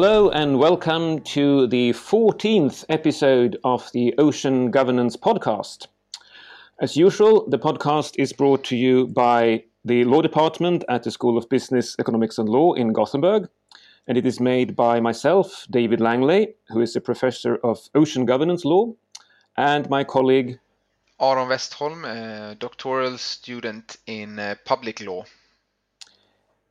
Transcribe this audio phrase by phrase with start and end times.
[0.00, 5.88] Hello and welcome to the 14th episode of the Ocean Governance Podcast.
[6.80, 11.36] As usual, the podcast is brought to you by the Law Department at the School
[11.36, 13.48] of Business, Economics and Law in Gothenburg,
[14.06, 18.64] and it is made by myself, David Langlet, who is a professor of ocean governance
[18.64, 18.94] law,
[19.56, 20.60] and my colleague
[21.20, 25.24] Aron Westholm, a doctoral student in uh, public law.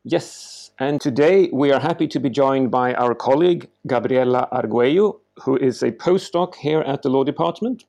[0.05, 5.57] Yes, and today we are happy to be joined by our colleague Gabriela Arguello, who
[5.57, 7.85] is a postdoc here at the Law Department.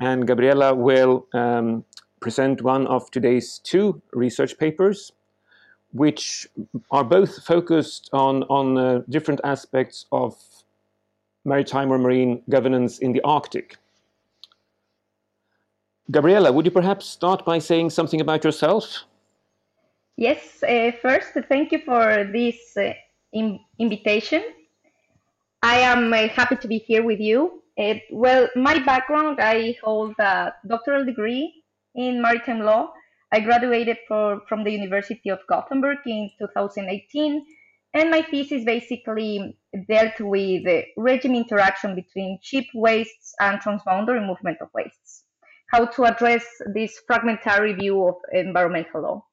[0.00, 1.84] And Gabriela will um,
[2.20, 5.12] present one of today's two research papers,
[5.92, 6.48] which
[6.90, 10.36] are both focused on, on uh, different aspects of
[11.44, 13.76] maritime or marine governance in the Arctic.
[16.10, 19.04] Gabriela, would you perhaps start by saying something about yourself?
[20.16, 22.92] Yes, uh, first, thank you for this uh,
[23.32, 24.44] in invitation.
[25.60, 27.62] I am uh, happy to be here with you.
[28.12, 31.64] well, my background, I hold a doctoral degree
[31.96, 32.92] in maritime law.
[33.32, 37.44] I graduated for, from the University of Gothenburg in 2018,
[37.94, 44.58] and my thesis basically dealt with the regime interaction between ship wastes and transboundary movement
[44.60, 45.24] of wastes,
[45.72, 49.24] how to address this fragmentary view of environmental law.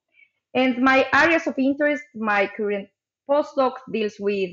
[0.53, 2.89] And my areas of interest, my current
[3.29, 4.51] postdoc deals with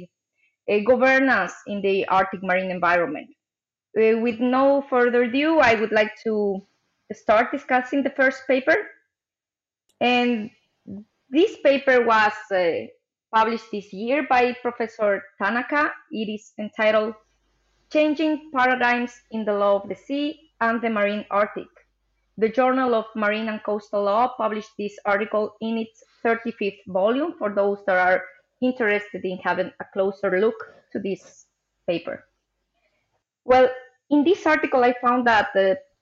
[0.71, 3.29] uh, governance in the Arctic marine environment.
[3.97, 6.61] Uh, with no further ado, I would like to
[7.13, 8.77] start discussing the first paper.
[10.01, 10.51] And
[11.31, 12.87] this paper was uh,
[13.35, 15.91] published this year by Professor Tanaka.
[16.13, 17.15] It is entitled
[17.93, 21.69] Changing Paradigms in the Law of the Sea and the Marine Arctic
[22.39, 27.53] the Journal of Marine and Coastal Law published this article in its 35th volume for
[27.53, 28.23] those that are
[28.63, 30.55] interested in having a closer look
[30.93, 31.47] to this
[31.89, 32.25] paper.
[33.45, 33.69] Well,
[34.11, 35.49] in this article, I found that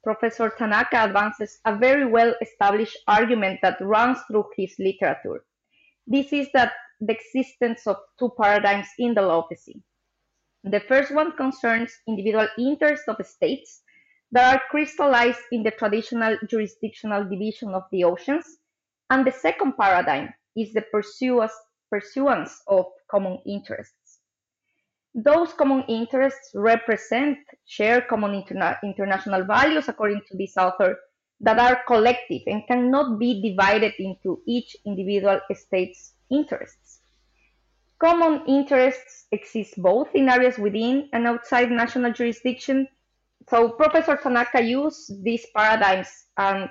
[0.05, 5.43] Professor Tanaka advances a very well established argument that runs through his literature.
[6.07, 9.83] This is that the existence of two paradigms in the law of the sea.
[10.65, 13.83] The first one concerns individual interests of states
[14.33, 18.45] that are crystallized in the traditional jurisdictional division of the oceans.
[19.11, 24.21] And the second paradigm is the pursuance of common interests.
[25.15, 30.99] Those common interests represent shared common interna international values, according to this author,
[31.41, 37.01] that are collective and cannot be divided into each individual state's interests.
[37.99, 42.87] Common interests exist both in areas within and outside national jurisdiction,
[43.49, 46.67] so Professor Tanaka used these paradigms uh,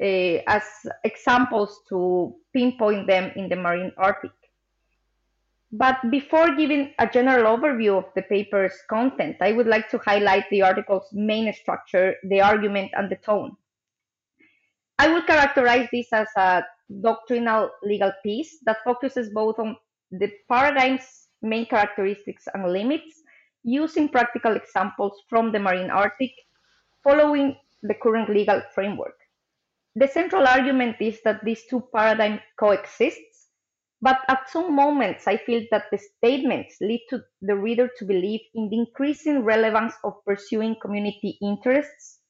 [0.00, 0.62] as
[1.04, 4.32] examples to pinpoint them in the marine Arctic.
[5.70, 10.44] But before giving a general overview of the paper's content, I would like to highlight
[10.50, 13.56] the article's main structure, the argument, and the tone.
[14.98, 16.62] I will characterize this as a
[17.00, 19.76] doctrinal legal piece that focuses both on
[20.12, 23.23] the paradigm's main characteristics and limits
[23.64, 26.32] using practical examples from the marine Arctic
[27.02, 29.16] following the current legal framework.
[29.96, 33.20] The central argument is that these two paradigms coexist,
[34.00, 38.40] but at some moments I feel that the statements lead to the reader to believe
[38.54, 42.20] in the increasing relevance of pursuing community interests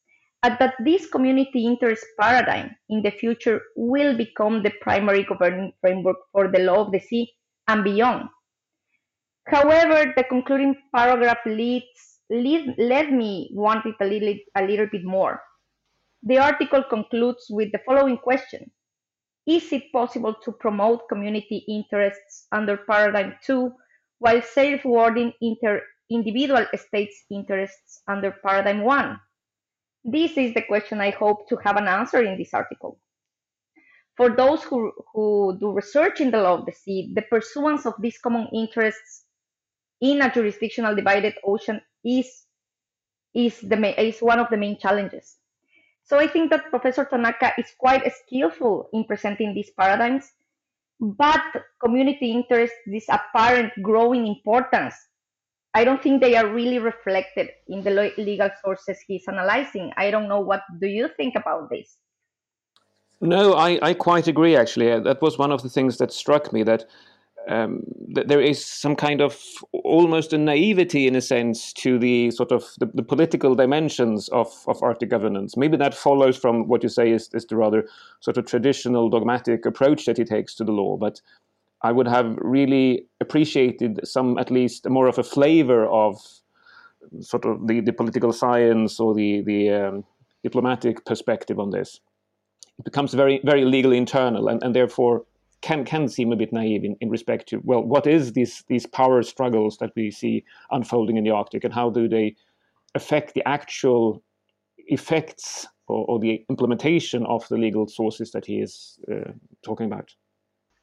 [0.42, 6.18] and that this community interest paradigm in the future will become the primary governing framework
[6.32, 7.32] for the law of the sea
[7.66, 8.28] and beyond
[9.46, 15.04] However, the concluding paragraph leads, lead, led me want it a little, a little bit
[15.04, 15.42] more.
[16.22, 18.70] The article concludes with the following question.
[19.46, 23.70] Is it possible to promote community interests under paradigm 2
[24.18, 29.20] while safeguarding inter, individual states' interests under paradigm 1?
[30.04, 32.98] This is the question I hope to have an answer in this article.
[34.16, 37.94] For those who, who do research in the law of the sea, the pursuance of
[38.00, 39.23] these common interests
[40.00, 42.44] in a jurisdictional divided ocean is
[43.34, 45.36] is the is one of the main challenges.
[46.04, 50.30] So I think that Professor Tanaka is quite skillful in presenting these paradigms,
[51.00, 51.42] but
[51.82, 54.94] community interest, this apparent growing importance,
[55.72, 59.92] I don't think they are really reflected in the legal sources he's analyzing.
[59.96, 61.96] I don't know what do you think about this?
[63.20, 64.54] No, I, I quite agree.
[64.54, 66.84] Actually, that was one of the things that struck me that
[67.48, 67.82] um,
[68.14, 69.38] th- there is some kind of
[69.72, 74.48] almost a naivety in a sense to the sort of the, the, political dimensions of,
[74.66, 75.56] of Arctic governance.
[75.56, 77.86] Maybe that follows from what you say is, is the rather
[78.20, 80.96] sort of traditional dogmatic approach that he takes to the law.
[80.96, 81.20] But
[81.82, 86.18] I would have really appreciated some, at least, more of a flavor of
[87.20, 90.04] sort of the, the political science or the the um,
[90.42, 92.00] diplomatic perspective on this.
[92.78, 95.24] It becomes very very legally internal, and, and therefore
[95.64, 98.86] can can seem a bit naive in, in respect to well, what is these these
[98.86, 102.36] power struggles that we see unfolding in the Arctic, and how do they
[102.94, 104.22] affect the actual
[104.76, 109.32] effects or, or the implementation of the legal sources that he is uh,
[109.62, 110.14] talking about?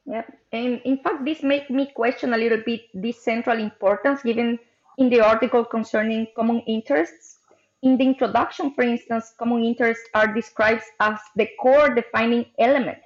[0.06, 4.58] Yeah, and in fact, this makes me question a little bit this central importance given
[4.98, 7.38] in the article concerning common interests.
[7.84, 12.98] In the introduction, for instance, common interests are described as the core defining element,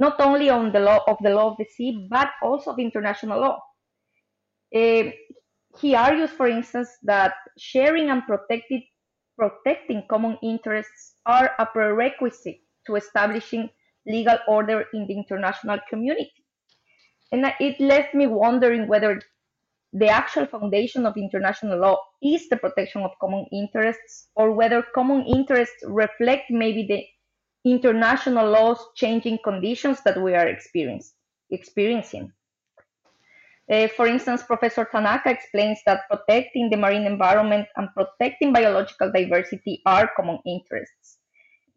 [0.00, 3.40] not only on the law of the law of the sea, but also of international
[3.40, 3.58] law.
[4.74, 5.10] Uh,
[5.78, 8.82] he argues, for instance, that sharing and protected,
[9.38, 13.68] protecting common interests are a prerequisite to establishing
[14.06, 16.32] legal order in the international community.
[17.30, 19.20] And it left me wondering whether
[19.92, 25.26] the actual foundation of international law is the protection of common interests, or whether common
[25.26, 27.04] interests reflect maybe the
[27.64, 32.32] international laws changing conditions that we are experiencing.
[33.70, 39.80] Uh, for instance, Professor Tanaka explains that protecting the marine environment and protecting biological diversity
[39.86, 41.18] are common interests.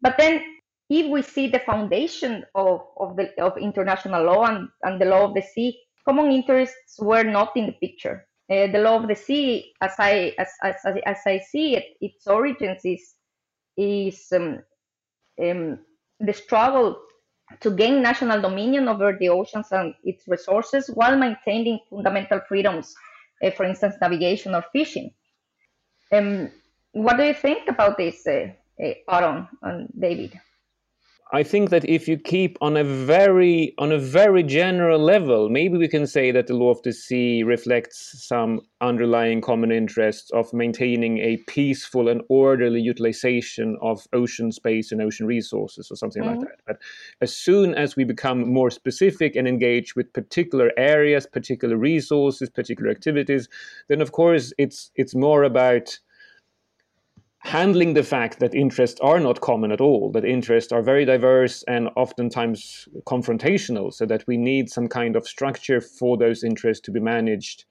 [0.00, 0.42] But then,
[0.90, 5.24] if we see the foundation of, of, the, of international law and, and the law
[5.28, 8.26] of the sea, common interests were not in the picture.
[8.50, 10.74] Uh, the law of the sea, as I as, as,
[11.06, 13.14] as I see it, its origins is
[13.78, 14.58] is um,
[15.42, 15.78] um,
[16.20, 17.00] the struggle
[17.60, 22.94] to gain national dominion over the oceans and its resources while maintaining fundamental freedoms,
[23.42, 25.10] uh, for instance, navigation or fishing.
[26.12, 26.50] Um,
[26.92, 28.52] what do you think about this, uh,
[28.82, 30.40] uh, Aron and David?
[31.32, 35.78] I think that if you keep on a very on a very general level, maybe
[35.78, 40.52] we can say that the law of the sea reflects some underlying common interests of
[40.52, 46.40] maintaining a peaceful and orderly utilization of ocean space and ocean resources or something mm-hmm.
[46.40, 46.60] like that.
[46.66, 46.76] But
[47.22, 52.90] as soon as we become more specific and engage with particular areas, particular resources, particular
[52.90, 53.48] activities,
[53.88, 55.98] then of course it's it's more about
[57.44, 61.62] handling the fact that interests are not common at all, that interests are very diverse
[61.68, 66.90] and oftentimes confrontational, so that we need some kind of structure for those interests to
[66.90, 67.66] be managed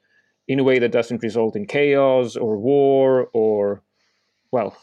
[0.47, 3.81] in a way that doesn't result in chaos or war or,
[4.51, 4.77] well,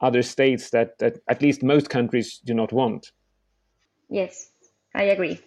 [0.00, 3.12] other states that, that at least most countries do not want.
[4.10, 4.50] Yes,
[4.96, 5.40] I agree.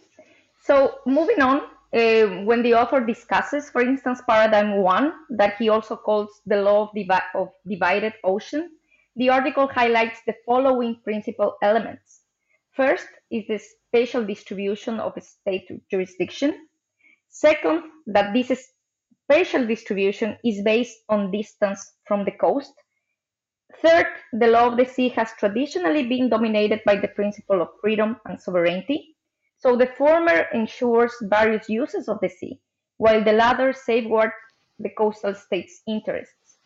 [0.64, 1.62] So, moving on,
[1.94, 6.84] uh, when the author discusses, for instance, paradigm one, that he also calls the law
[6.84, 8.70] of, divi- of divided ocean,
[9.18, 12.22] the article highlights the following principal elements.
[12.72, 16.68] First is the spatial distribution of state jurisdiction.
[17.28, 18.72] Second, that this
[19.24, 22.74] spatial distribution is based on distance from the coast.
[23.82, 28.18] Third, the law of the sea has traditionally been dominated by the principle of freedom
[28.26, 29.16] and sovereignty.
[29.58, 32.60] So the former ensures various uses of the sea,
[32.98, 34.34] while the latter safeguards
[34.80, 36.60] the coastal state's interests.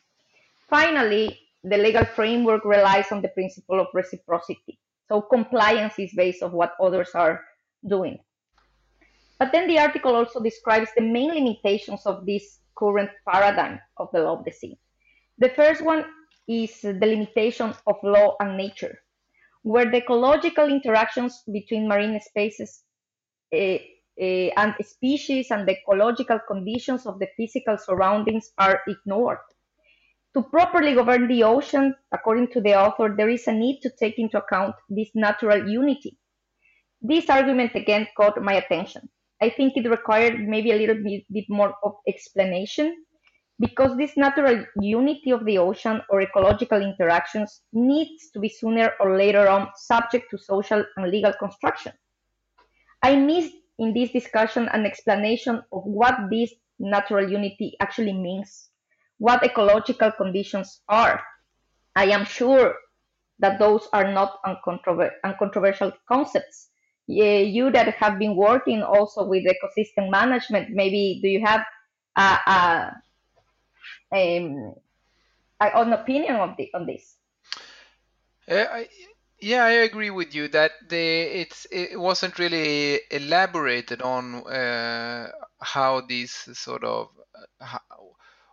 [0.69, 4.79] Finally, the legal framework relies on the principle of reciprocity.
[5.07, 7.43] So compliance is based on what others are
[7.87, 8.19] doing.
[9.39, 14.19] But then the article also describes the main limitations of this current paradigm of the
[14.21, 14.77] law of the sea.
[15.37, 16.05] The first one
[16.47, 18.99] is the limitation of law and nature,
[19.63, 22.83] where the ecological interactions between marine spaces
[23.53, 23.77] uh,
[24.21, 29.39] uh, and species and the ecological conditions of the physical surroundings are ignored.
[30.33, 34.17] To properly govern the ocean, according to the author, there is a need to take
[34.17, 36.17] into account this natural unity.
[37.01, 39.09] This argument again caught my attention.
[39.41, 43.03] I think it required maybe a little bit, bit more of explanation
[43.59, 49.17] because this natural unity of the ocean or ecological interactions needs to be sooner or
[49.17, 51.91] later on subject to social and legal construction.
[53.03, 58.70] I missed in this discussion an explanation of what this natural unity actually means
[59.21, 61.21] what ecological conditions are.
[61.95, 62.73] I am sure
[63.37, 66.69] that those are not uncontrover- uncontroversial concepts.
[67.05, 71.61] You that have been working also with ecosystem management, maybe do you have
[72.15, 72.39] a,
[74.11, 74.73] a, um,
[75.59, 77.17] an opinion of the, on this?
[78.49, 78.87] Uh, I,
[79.39, 86.01] yeah, I agree with you that the it's it wasn't really elaborated on uh, how
[86.01, 87.81] these sort of uh, how,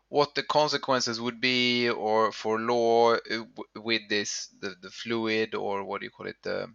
[0.09, 3.45] what the consequences would be or for law uh,
[3.77, 6.69] with this the, the fluid or what do you call it the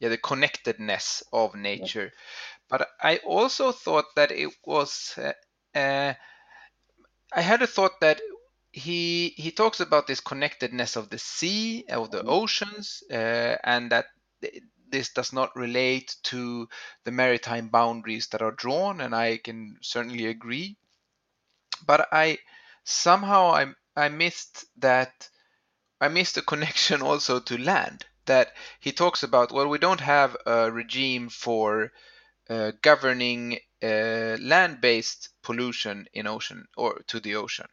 [0.00, 2.12] yeah the connectedness of nature
[2.68, 5.14] But I also thought that it was.
[5.18, 5.32] Uh,
[5.78, 6.14] uh,
[7.34, 8.20] I had a thought that
[8.72, 14.06] he he talks about this connectedness of the sea, of the oceans, uh, and that
[14.88, 16.68] this does not relate to
[17.04, 20.78] the maritime boundaries that are drawn, and I can certainly agree.
[21.86, 22.38] But I
[22.84, 25.28] somehow I I missed that
[26.00, 29.52] I missed a connection also to land that he talks about.
[29.52, 31.92] Well, we don't have a regime for
[32.48, 37.68] uh, governing uh, land-based pollution in ocean or to the ocean.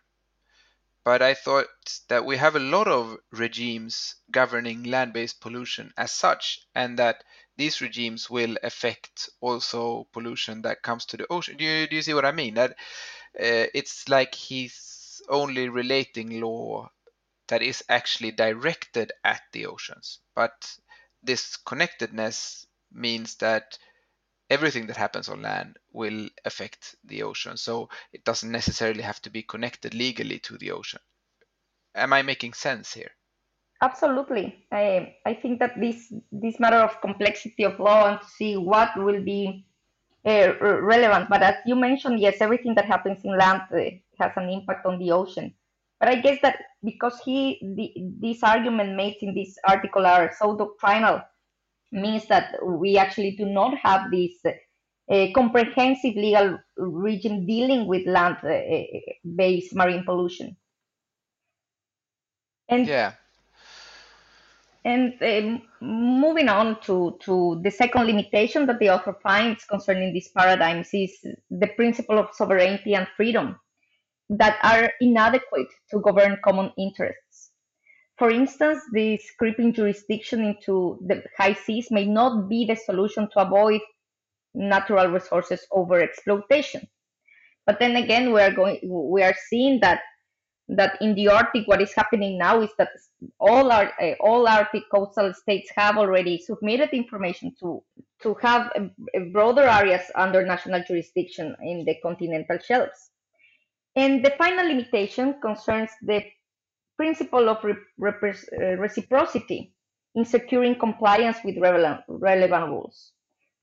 [1.04, 1.68] But I thought
[2.10, 7.24] that we have a lot of regimes governing land-based pollution as such, and that
[7.58, 11.58] these regimes will affect also pollution that comes to the ocean.
[11.58, 12.54] Do you, do you see what I mean?
[12.54, 12.72] That
[13.40, 16.90] uh, it's like he's only relating law
[17.48, 20.20] that is actually directed at the oceans.
[20.36, 20.78] But
[21.24, 23.78] this connectedness means that
[24.50, 27.58] everything that happens on land will affect the ocean.
[27.58, 31.00] So it doesn't necessarily have to be connected legally to the ocean.
[31.96, 33.12] Am I making sense here?
[33.82, 34.66] Absolutely.
[34.72, 38.92] I, I think that this this matter of complexity of law and to see what
[38.96, 39.66] will be
[40.26, 41.30] uh, relevant.
[41.30, 43.80] But as you mentioned, yes, everything that happens in land uh,
[44.22, 45.54] has an impact on the ocean.
[46.00, 50.58] But I guess that because he the, this argument made in this article are so
[50.58, 51.22] doctrinal,
[51.92, 59.74] means that we actually do not have this uh, comprehensive legal regime dealing with land-based
[59.74, 60.56] uh, marine pollution.
[62.70, 63.14] And yeah.
[64.84, 70.30] And um, moving on to, to the second limitation that the author finds concerning these
[70.30, 71.12] paradigms is
[71.52, 73.60] the principle of sovereignty and freedom
[74.32, 77.52] that are inadequate to govern common interests.
[78.18, 83.42] For instance, this creeping jurisdiction into the high seas may not be the solution to
[83.42, 83.82] avoid
[84.54, 86.88] natural resources over exploitation.
[87.66, 90.02] But then again, we are going, we are seeing that
[90.70, 92.90] that in the Arctic, what is happening now is that
[93.40, 97.84] all our uh, all Arctic coastal states have already submitted information to
[98.22, 98.72] to have
[99.34, 103.11] broader areas under national jurisdiction in the continental shelves.
[103.96, 106.24] And the final limitation concerns the
[106.98, 109.74] principle of re uh, reciprocity
[110.16, 113.12] in securing compliance with relevant, relevant rules.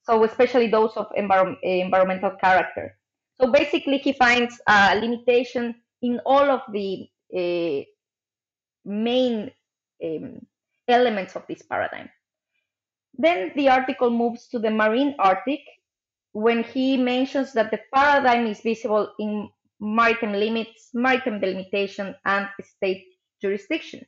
[0.03, 2.97] So especially those of envir environmental character.
[3.41, 7.85] So basically he finds a limitation in all of the uh,
[8.85, 9.51] main
[10.05, 10.41] um,
[10.89, 12.09] elements of this paradigm.
[13.17, 15.61] Then the article moves to the marine Arctic
[16.33, 23.05] when he mentions that the paradigm is visible in maritime limits, maritime delimitation, and state
[23.41, 24.05] jurisdiction.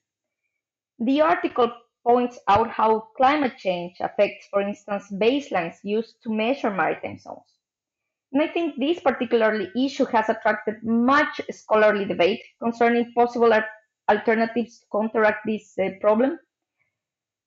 [0.99, 1.73] The article
[2.07, 7.45] points out how climate change affects, for instance, baselines used to measure maritime zones.
[8.33, 13.53] And I think this particular issue has attracted much scholarly debate concerning possible
[14.09, 16.39] alternatives to counteract this uh, problem.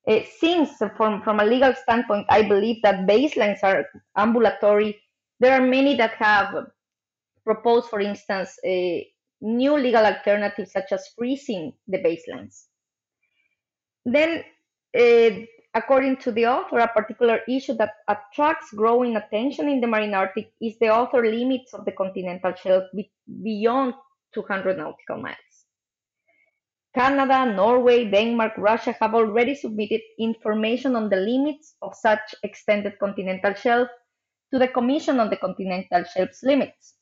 [0.08, 3.86] Uh, since, from, from a legal standpoint, I believe that baselines are
[4.18, 5.00] ambulatory,
[5.40, 6.68] there are many that have
[7.44, 9.08] proposed, for instance, a
[9.42, 12.66] new legal alternatives such as freezing the baselines.
[14.06, 14.44] Then,
[14.98, 20.14] uh, according to the author, a particular issue that attracts growing attention in the marine
[20.14, 23.94] Arctic is the author limits of the continental shelf be beyond
[24.34, 25.38] 200 nautical miles.
[26.96, 33.56] Canada, Norway, Denmark, Russia have already submitted information on the limits of such extended continental
[33.56, 33.88] shelf
[34.52, 36.94] to the Commission on the Continental Shelf's Limits.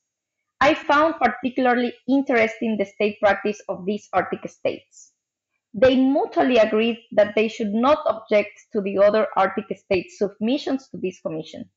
[0.61, 5.11] I found particularly interesting the state practice of these Arctic states.
[5.73, 10.97] They mutually agreed that they should not object to the other Arctic states' submissions to
[10.97, 11.67] this commission.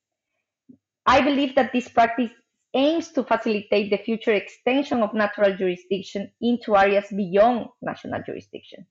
[1.07, 2.31] I believe that this practice
[2.75, 8.85] aims to facilitate the future extension of natural jurisdiction into areas beyond national jurisdiction.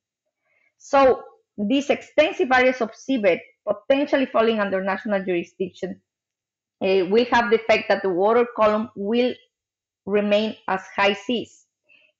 [0.79, 1.21] So,
[1.55, 6.01] these extensive areas of seabed potentially falling under national jurisdiction
[6.81, 9.33] uh, will have the effect that the water column will
[10.05, 11.65] remain as high seas.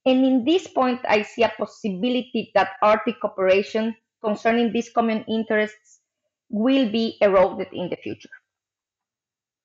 [0.06, 6.00] And in this point, I see a possibility that Arctic cooperation concerning these common interests
[6.50, 8.30] will be eroded in the future.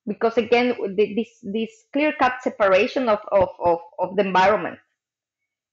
[0.06, 4.78] Because again, this, this clear-cut separation of, of, of, of the environment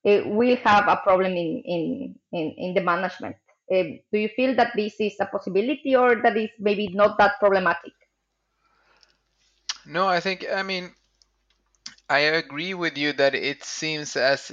[0.06, 3.36] it will have a problem in, in, in, in the management.
[3.74, 7.40] Uh, do you feel that this is a possibility or that is maybe not that
[7.40, 7.92] problematic?
[9.88, 10.92] No, I think, I mean,
[12.10, 14.52] I agree with you that it seems as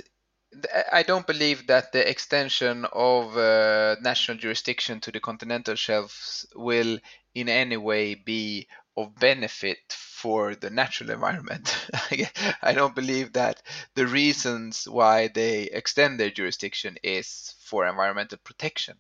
[0.93, 6.99] I don't believe that the extension of uh, national jurisdiction to the continental shelves will
[7.35, 11.75] in any way be of benefit for the natural environment.
[12.63, 13.63] I don't believe that
[13.95, 18.99] the reasons why they extend their jurisdiction is for environmental protection,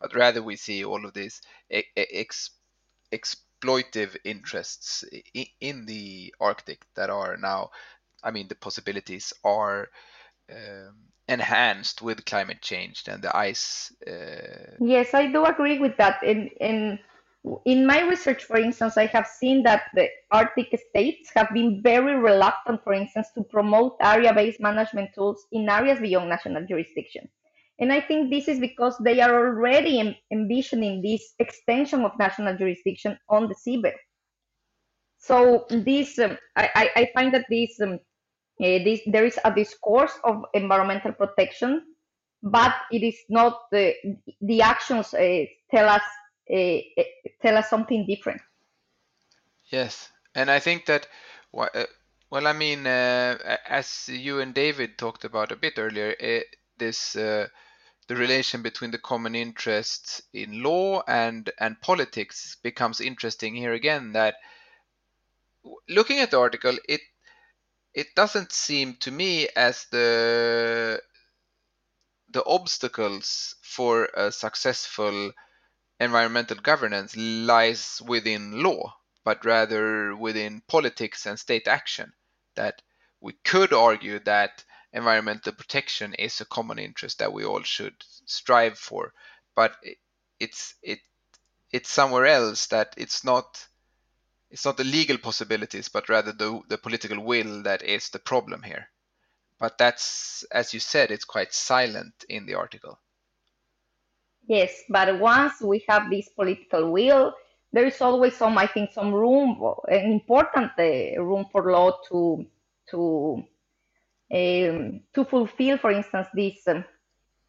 [0.00, 2.50] but rather we see all of these ex
[3.58, 5.04] exploitive interests
[5.60, 7.70] in the Arctic that are now,
[8.22, 9.88] I mean, the possibilities are
[10.50, 10.94] um,
[11.28, 13.92] enhanced with climate change and the ice.
[14.06, 14.76] Uh...
[14.80, 16.22] Yes, I do agree with that.
[16.22, 16.98] In in
[17.64, 22.16] in my research, for instance, I have seen that the Arctic states have been very
[22.16, 27.28] reluctant, for instance, to promote area-based management tools in areas beyond national jurisdiction.
[27.80, 33.16] And I think this is because they are already envisioning this extension of national jurisdiction
[33.28, 33.94] on the seabed.
[35.18, 37.94] So this, um, I, I, find that this um,
[38.60, 41.82] uh, this, there is a discourse of environmental protection,
[42.42, 43.94] but it is not the
[44.40, 46.02] the actions uh, tell us
[46.52, 46.78] uh,
[47.42, 48.40] tell us something different.
[49.70, 51.08] Yes, and I think that
[51.52, 56.14] well, I mean, as you and David talked about a bit earlier,
[56.78, 57.16] this
[58.08, 64.12] the relation between the common interests in law and and politics becomes interesting here again
[64.12, 64.36] that
[65.88, 67.02] looking at the article it
[67.94, 71.00] it doesn't seem to me as the
[72.30, 75.32] the obstacles for a successful
[75.98, 82.12] environmental governance lies within law, but rather within politics and state action.
[82.54, 82.82] That
[83.20, 87.94] we could argue that environmental protection is a common interest that we all should
[88.26, 89.12] strive for,
[89.54, 89.76] but
[90.40, 91.00] it's it
[91.72, 93.68] it's somewhere else that it's not
[94.50, 98.62] it's not the legal possibilities, but rather the, the political will that is the problem
[98.62, 98.88] here.
[99.60, 102.98] But that's, as you said, it's quite silent in the article.
[104.46, 107.34] Yes, but once we have this political will,
[107.72, 112.46] there is always some, I think, some room, an important uh, room for law to
[112.90, 113.44] to
[114.32, 116.84] um, to fulfill, for instance, these um,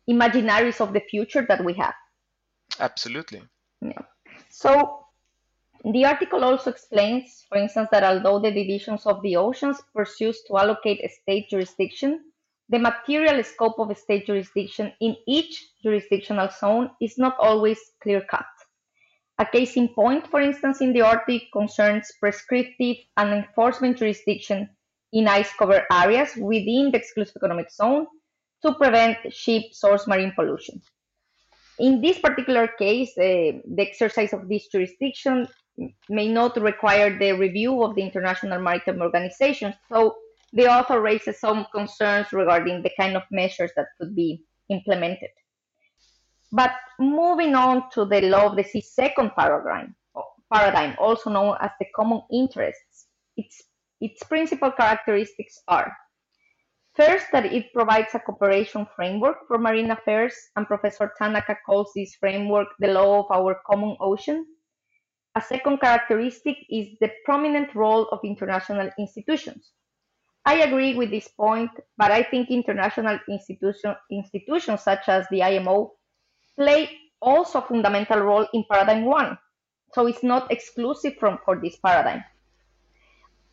[0.10, 1.94] imaginaries of the future that we have.
[2.80, 3.42] Absolutely.
[3.82, 4.02] Yeah.
[4.50, 5.06] So
[5.84, 10.58] the article also explains, for instance, that although the divisions of the oceans pursues to
[10.58, 12.26] allocate a state jurisdiction,
[12.70, 18.46] the material scope of a state jurisdiction in each jurisdictional zone is not always clear-cut.
[19.40, 24.70] A case in point, for instance, in the Arctic concerns prescriptive and enforcement jurisdiction
[25.14, 28.06] in ice-covered areas within the exclusive economic zone
[28.64, 30.82] to prevent ship source marine pollution.
[31.80, 35.48] In this particular case, uh, the exercise of this jurisdiction
[36.10, 39.74] may not require the review of the International Maritime Organization.
[39.88, 40.18] So
[40.52, 45.30] the author raises some concerns regarding the kind of measures that could be implemented.
[46.52, 49.96] But moving on to the law of the sea second paradigm,
[50.52, 53.06] paradigm also known as the common interests,
[53.38, 53.64] its,
[54.02, 55.92] its principal characteristics are
[57.00, 62.16] First, that it provides a cooperation framework for marine affairs, and Professor Tanaka calls this
[62.16, 64.46] framework the law of our common ocean.
[65.36, 69.72] A second characteristic is the prominent role of international institutions.
[70.46, 75.94] I agree with this point, but I think international institution, institutions such as the IMO
[76.58, 76.90] play
[77.22, 79.38] also a fundamental role in paradigm one.
[79.94, 82.24] So it's not exclusive from for this paradigm.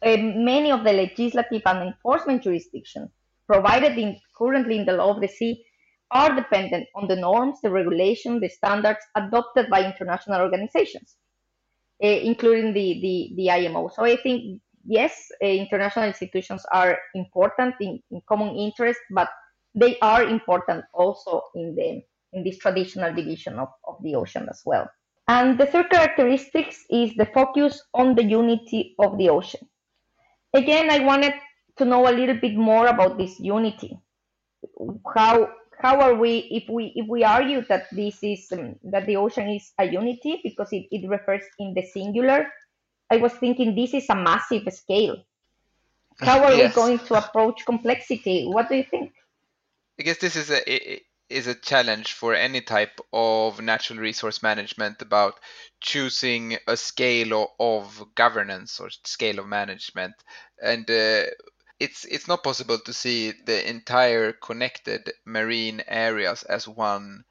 [0.07, 0.17] Uh,
[0.53, 3.11] many of the legislative and enforcement jurisdictions
[3.47, 5.65] provided in, currently in the law of the sea
[6.13, 11.17] are dependent on the norms, the regulation, the standards adopted by international organizations.
[12.03, 13.89] Eh, including the, the, the IMO.
[13.89, 19.31] So I think, yes, eh, international institutions are important in, in common interest, but
[19.75, 22.03] they are important also in the
[22.35, 24.87] in this traditional division of, of the ocean as well.
[25.29, 29.67] And the third characteristic is the focus on the unity of the ocean.
[30.57, 31.35] Again, I wanted
[31.77, 33.99] to know a little bit more about this unity.
[35.15, 39.17] How how are we if we if we argue that this is um, that the
[39.17, 42.47] ocean is a unity because it, it refers in the singular
[43.11, 45.17] i was thinking this is a massive scale
[46.19, 46.71] how are yes.
[46.71, 49.13] we going to approach complexity what do you think
[50.01, 55.03] i guess this is a is a challenge for any type of natural resource management
[55.03, 55.41] about
[55.81, 60.15] choosing a scale of governance or scale of management.
[60.63, 61.25] And uh,
[61.79, 67.25] it's it's not possible to see the entire connected marine areas as one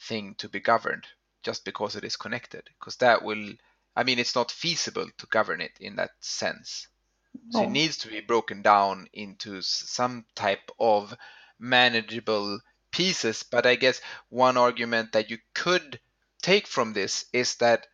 [0.00, 1.06] thing to be governed
[1.42, 3.52] just because it is connected because that will
[3.96, 6.86] i mean it's not feasible to govern it in that sense.
[7.50, 11.14] So it needs to be broken down into some type of
[11.58, 13.42] manageable pieces.
[13.42, 16.00] But I guess one argument that you could
[16.42, 17.86] take from this is that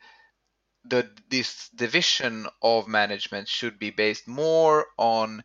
[0.84, 5.42] the this division of management should be based more on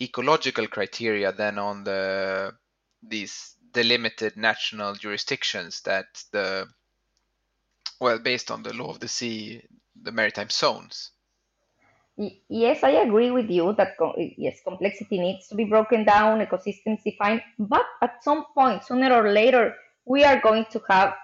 [0.00, 2.52] ecological criteria than on the
[3.02, 6.66] these delimited national jurisdictions that the
[8.00, 9.62] well based on the law of the sea
[10.00, 11.10] the maritime zones
[12.48, 13.94] yes i agree with you that
[14.36, 19.30] yes complexity needs to be broken down ecosystems defined but at some point sooner or
[19.32, 21.14] later we are going to have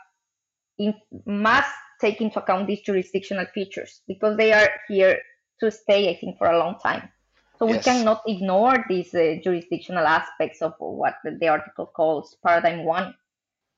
[0.78, 0.94] in
[1.26, 5.18] must take into account these jurisdictional features because they are here
[5.58, 7.08] to stay i think for a long time
[7.58, 7.76] so yes.
[7.76, 13.14] we cannot ignore these uh, jurisdictional aspects of what the article calls paradigm one.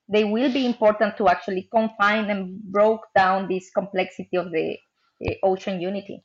[0.09, 4.79] They will be important to actually confine and broke down this complexity of the
[5.27, 6.25] uh, ocean unity.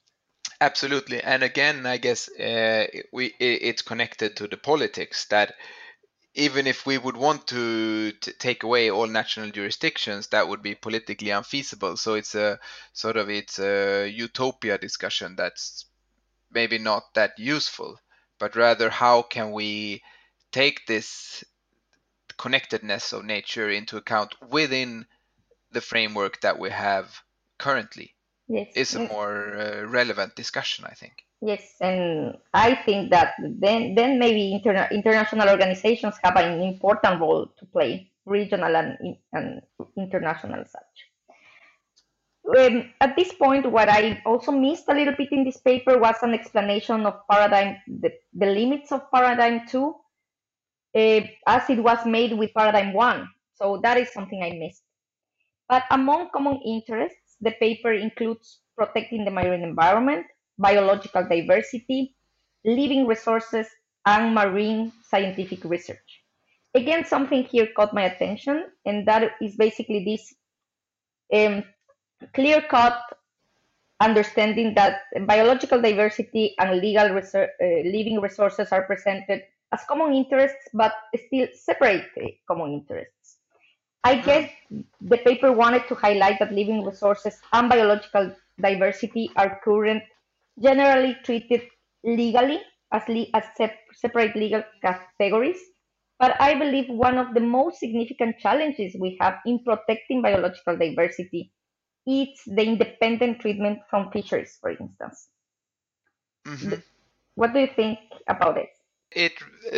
[0.62, 5.56] Absolutely, and again, I guess uh, we it's connected to the politics that
[6.36, 10.76] even if we would want to, to, take away all national jurisdictions, that would be
[10.76, 11.98] politically unfeasible.
[11.98, 12.60] So it's a
[12.94, 15.86] sort of it's a utopia discussion that's
[16.52, 18.00] maybe not that useful,
[18.40, 20.04] but rather how can we
[20.52, 21.44] take this
[22.38, 25.06] connectedness of nature into account within
[25.72, 27.22] the framework that we have
[27.60, 28.16] currently
[28.52, 28.68] yes.
[28.76, 31.14] is a more uh, relevant discussion, I think.
[31.42, 37.48] Yes, and I think that then then maybe interna- international organizations have an important role
[37.58, 39.62] to play, regional and, and
[39.98, 41.12] international such
[42.58, 46.16] um, at this point, what I also missed a little bit in this paper was
[46.22, 49.96] an explanation of paradigm, the, the limits of paradigm two,
[50.96, 53.30] uh, as it was made with paradigm one.
[53.56, 54.84] So that is something I missed.
[55.70, 60.26] But among common interests, the paper includes protecting the marine environment,
[60.58, 62.16] biological diversity,
[62.64, 63.68] living resources,
[64.06, 66.22] and marine scientific research.
[66.74, 70.34] Again, something here caught my attention, and that is basically this
[71.34, 71.64] um,
[72.34, 73.02] clear cut
[74.02, 80.94] understanding that biological diversity and legal uh, living resources are presented as common interests, but
[81.28, 82.06] still separate
[82.48, 83.21] common interests.
[84.04, 84.26] I hmm.
[84.26, 84.52] guess
[85.02, 90.04] the paper wanted to highlight that living resources and biological diversity are current,
[90.62, 91.62] generally treated
[92.04, 92.62] legally
[92.92, 95.60] as, le- as sep- separate legal categories.
[96.20, 101.52] But I believe one of the most significant challenges we have in protecting biological diversity
[102.06, 105.30] is the independent treatment from fisheries, for instance.
[106.46, 106.74] Mm-hmm.
[107.36, 108.70] What do you think about it?
[109.12, 109.34] It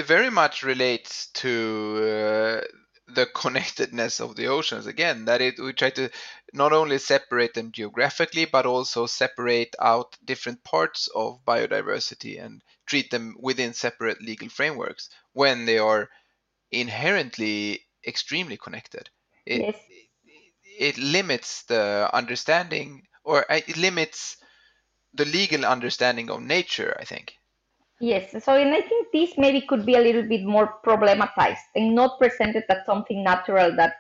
[0.05, 2.67] very much relates to uh,
[3.07, 5.25] the connectedness of the oceans again.
[5.25, 6.09] That it we try to
[6.53, 13.11] not only separate them geographically, but also separate out different parts of biodiversity and treat
[13.11, 16.09] them within separate legal frameworks when they are
[16.71, 19.09] inherently extremely connected.
[19.45, 19.75] It, yes
[20.79, 24.37] it limits the understanding or uh, it limits
[25.13, 27.37] the legal understanding of nature i think
[28.03, 28.43] yes.
[28.43, 32.19] So and i think this maybe could be a little bit more problematized and not
[32.19, 33.93] presented as something natural that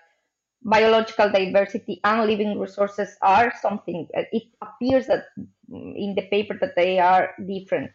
[0.63, 5.25] biological diversity and living resources are something uh, it appears that
[5.71, 7.91] in the paper that they are different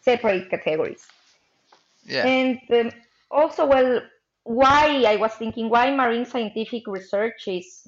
[0.00, 1.06] separate categories.
[2.04, 2.26] Yeah.
[2.26, 2.90] And um,
[3.30, 4.00] also well
[4.44, 7.86] why I was thinking why marine scientific research is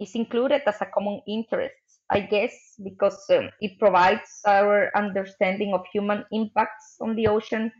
[0.00, 1.74] is included as a common interest.
[2.10, 7.70] I guess because um, it provides our understanding of human impacts on the ocean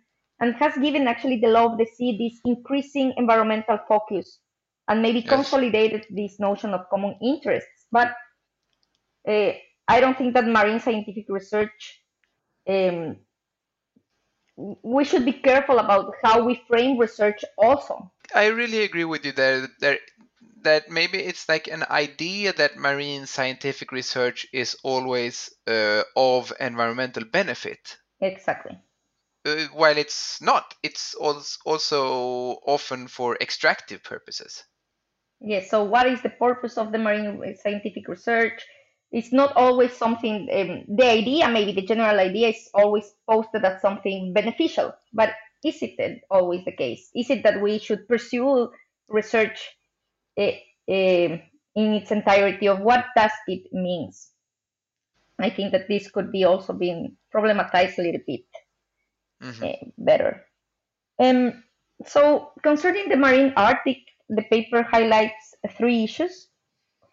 [0.41, 4.41] and has given actually the law of the sea this increasing environmental focus
[4.88, 5.29] and maybe yes.
[5.29, 7.87] consolidated this notion of common interests.
[7.91, 8.12] But
[9.27, 9.53] uh,
[9.88, 12.03] I don't think that marine scientific research
[12.69, 13.17] um,
[14.83, 18.11] we should be careful about how we frame research also.
[18.35, 19.69] I really agree with you there.
[19.81, 19.99] There
[20.69, 27.25] that maybe it's like an idea that marine scientific research is always uh, of environmental
[27.25, 27.97] benefit.
[28.21, 28.79] Exactly.
[29.47, 31.15] Uh, while it's not, it's
[31.65, 32.03] also
[32.67, 34.63] often for extractive purposes.
[35.41, 35.71] Yes.
[35.71, 38.61] So, what is the purpose of the marine scientific research?
[39.11, 43.81] it's not always something um, the idea maybe the general idea is always posted as
[43.81, 45.31] something beneficial but
[45.65, 48.69] is it always the case is it that we should pursue
[49.09, 49.78] research
[50.38, 51.40] in
[51.77, 54.31] its entirety of what does it means
[55.38, 58.46] i think that this could be also being problematized a little bit
[59.42, 59.64] mm-hmm.
[59.64, 60.44] uh, better
[61.20, 61.62] um,
[62.07, 63.98] so concerning the marine arctic
[64.29, 66.48] the paper highlights three issues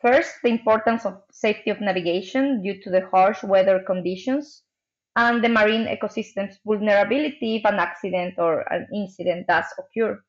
[0.06, 4.62] First, the importance of safety of navigation due to the harsh weather conditions
[5.16, 10.24] and the marine ecosystem's vulnerability if an accident or an incident does occur.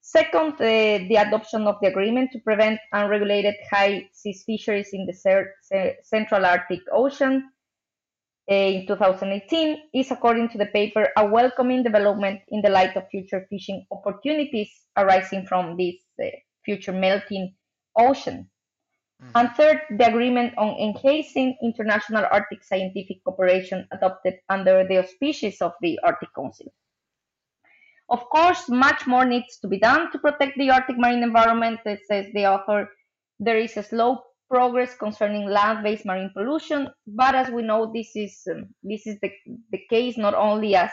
[0.00, 5.46] Second, uh, the adoption of the agreement to prevent unregulated high seas fisheries in the
[6.02, 7.50] Central Arctic Ocean
[8.50, 13.08] uh, in 2018 is, according to the paper, a welcoming development in the light of
[13.10, 16.28] future fishing opportunities arising from this uh,
[16.64, 17.54] future melting
[17.96, 18.48] ocean.
[19.22, 19.30] Mm.
[19.34, 25.72] And third, the agreement on enhancing international Arctic scientific cooperation adopted under the auspices of
[25.82, 26.72] the Arctic Council.
[28.10, 32.26] Of course, much more needs to be done to protect the Arctic marine environment, says
[32.32, 32.88] the author.
[33.38, 38.40] There is a slow progress concerning land-based marine pollution, but as we know, this is
[38.50, 39.30] um, this is the,
[39.70, 40.90] the case not only as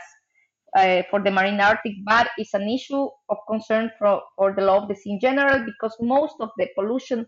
[0.76, 4.82] uh, for the marine Arctic, but it's an issue of concern for, for the law
[4.84, 7.26] of the sea in general because most of the pollution,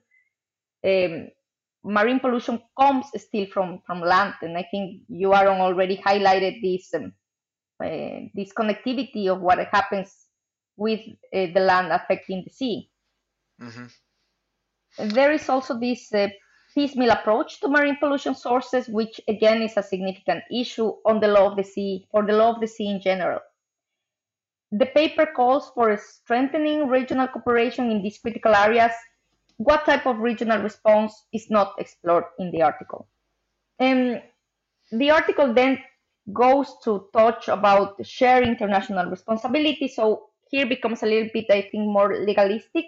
[0.85, 1.27] um,
[1.85, 6.93] marine pollution, comes still from from land, and I think you Aron already highlighted this
[6.93, 7.13] um,
[7.83, 10.27] uh, this connectivity of what happens
[10.75, 11.01] with
[11.33, 12.89] uh, the land affecting the sea.
[13.61, 15.09] Mm-hmm.
[15.09, 16.29] There is also this uh,
[16.73, 21.49] piecemeal approach to marine pollution sources, which again is a significant issue on the law
[21.49, 23.39] of the sea for the law of the sea in general.
[24.71, 28.91] The paper calls for strengthening regional cooperation in these critical areas.
[29.57, 33.07] What type of regional response is not explored in the article?
[33.79, 34.21] And
[34.91, 35.79] the article then
[36.33, 39.87] goes to touch about share international responsibility.
[39.87, 42.85] So here becomes a little bit, I think, more legalistic.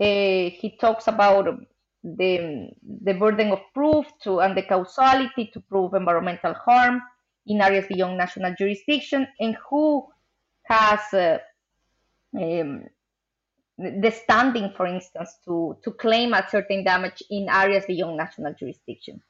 [0.00, 1.58] Uh, he talks about
[2.02, 2.68] the,
[3.02, 7.02] the burden of proof to, and the causality to prove environmental harm
[7.46, 10.06] in areas beyond national jurisdiction and who
[10.64, 11.38] has uh,
[12.36, 12.84] um,
[13.78, 19.20] the standing, for instance, to, to claim a certain damage in areas beyond national jurisdiction.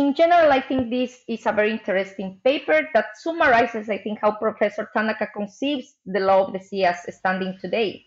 [0.00, 4.30] In general, I think this is a very interesting paper that summarizes, I think, how
[4.32, 8.06] Professor Tanaka conceives the law of the sea as standing today.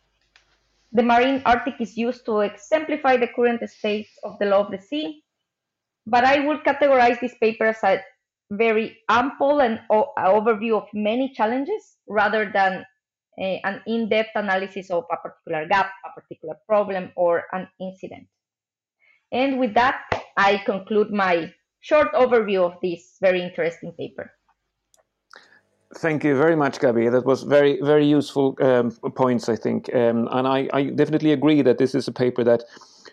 [0.91, 4.79] The marine Arctic is used to exemplify the current state of the law of the
[4.79, 5.23] sea,
[6.07, 8.01] but I would categorize this paper as a
[8.49, 12.83] very ample and overview of many challenges rather than
[13.39, 18.25] a, an in-depth analysis of a particular gap, a particular problem, or an incident.
[19.31, 20.01] And with that,
[20.35, 21.53] I conclude my
[21.83, 24.31] short overview of this very interesting paper.
[25.97, 27.11] Thank you very much, Gabi.
[27.11, 29.93] That was very, very useful um, points, I think.
[29.93, 32.63] Um, and I, I, definitely agree that this is a paper that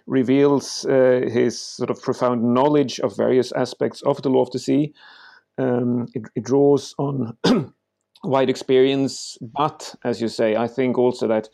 [0.06, 4.58] reveals uh, his sort of profound knowledge of various aspects of the law of the
[4.58, 4.94] sea.
[5.58, 7.36] Um, it, it, draws on
[8.24, 11.50] wide experience, but as you say, I think also that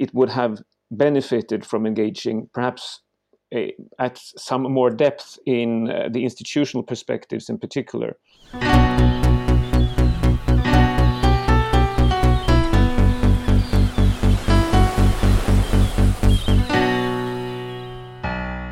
[0.00, 3.03] it would have benefited from engaging perhaps
[3.98, 8.16] at some more depth in uh, the institutional perspectives in particular.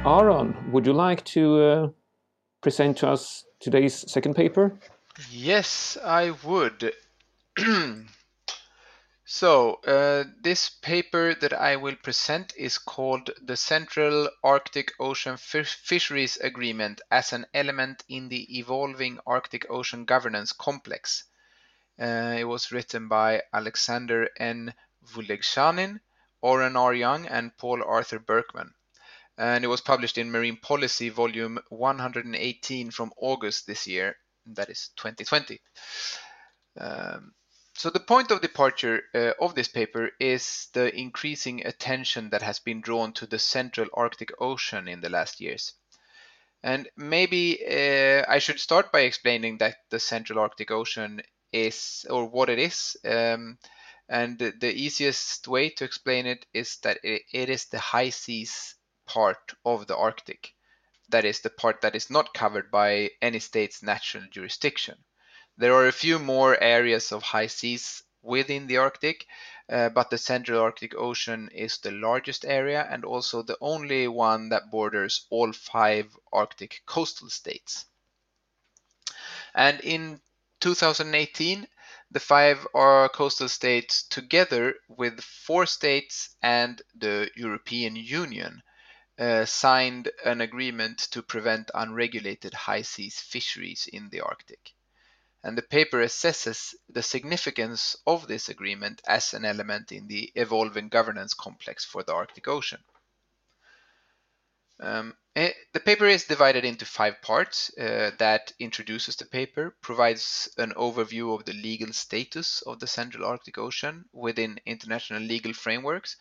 [0.04, 1.88] Aron, would you like to uh,
[2.60, 4.78] present to us today's second paper?
[5.30, 6.92] Yes, I would.
[9.34, 16.36] So, uh, this paper that I will present is called the Central Arctic Ocean Fisheries
[16.36, 21.24] Agreement as an element in the evolving Arctic Ocean governance complex.
[21.98, 24.74] Uh, it was written by Alexander N.
[25.02, 26.00] Vylegzhanin,
[26.42, 26.92] Oran R.
[26.92, 28.74] Young, and Paul Arthur Berkman.
[29.38, 34.90] And it was published in Marine Policy, volume 118 from August this year, that is
[34.96, 35.58] 2020.
[36.78, 37.32] Um,
[37.74, 42.58] so the point of departure uh, of this paper is the increasing attention that has
[42.58, 45.72] been drawn to the central Arctic Ocean in the last years.
[46.62, 52.26] And maybe uh, I should start by explaining that the central Arctic Ocean is, or
[52.26, 52.96] what it is.
[53.04, 53.58] Um,
[54.08, 58.74] and the, easiest way to explain it is that it, it is the high seas
[59.06, 60.52] part of the Arctic.
[61.08, 65.02] That is the part that is not covered by any state's national jurisdiction.
[65.58, 69.26] There are a few more areas of high seas within the Arctic,
[69.68, 74.48] uh, but the Central Arctic Ocean is the largest area and also the only one
[74.48, 77.84] that borders all five Arctic coastal states.
[79.54, 80.22] And in
[80.60, 81.68] 2018,
[82.10, 88.62] the five are coastal states, together with four states and the European Union,
[89.18, 94.72] uh, signed an agreement to prevent unregulated high seas fisheries in the Arctic
[95.44, 100.88] and the paper assesses the significance of this agreement as an element in the evolving
[100.88, 102.82] governance complex for the Arctic Ocean.
[104.78, 110.48] Um, eh, the paper is divided into five parts uh, that introduces the paper, provides
[110.58, 116.16] an overview of the legal status of the Central Arctic Ocean within international legal frameworks,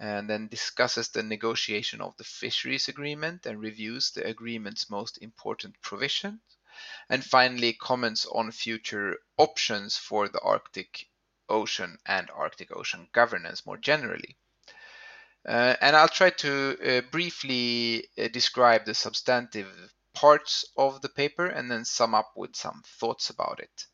[0.00, 5.80] and then discusses the negotiation of the fisheries agreement and reviews the agreement's most important
[5.82, 6.40] provisions,
[7.08, 11.08] and finally comments on future options for the Arctic
[11.48, 14.36] Ocean and Arctic Ocean governance more generally.
[15.46, 19.68] Uh, and I'll try to uh, briefly uh, describe the substantive
[20.12, 23.84] parts of the paper and then sum up with some thoughts about it.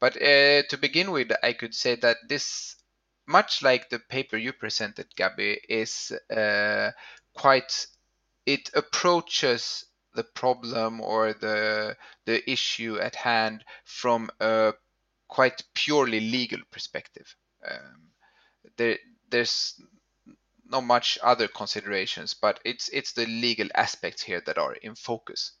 [0.00, 2.76] But uh, to begin with, I could say that this,
[3.26, 6.92] much like the paper you presented, Gabi, is uh,
[7.34, 7.86] quite,
[8.46, 9.84] it approaches
[10.18, 14.74] the problem or the, the issue at hand from a
[15.28, 17.36] quite purely legal perspective.
[17.64, 18.10] Um,
[18.76, 18.98] there,
[19.30, 19.80] there's
[20.66, 25.52] not much other considerations, but it's it's the legal aspects here that are in focus.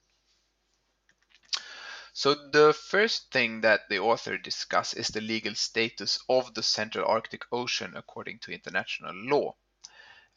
[2.12, 7.06] So the first thing that the author discuss is the legal status of the Central
[7.06, 9.54] Arctic Ocean according to international law.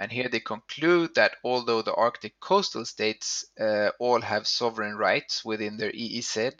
[0.01, 5.45] And here they conclude that although the Arctic coastal states uh, all have sovereign rights
[5.45, 6.57] within their EEZ,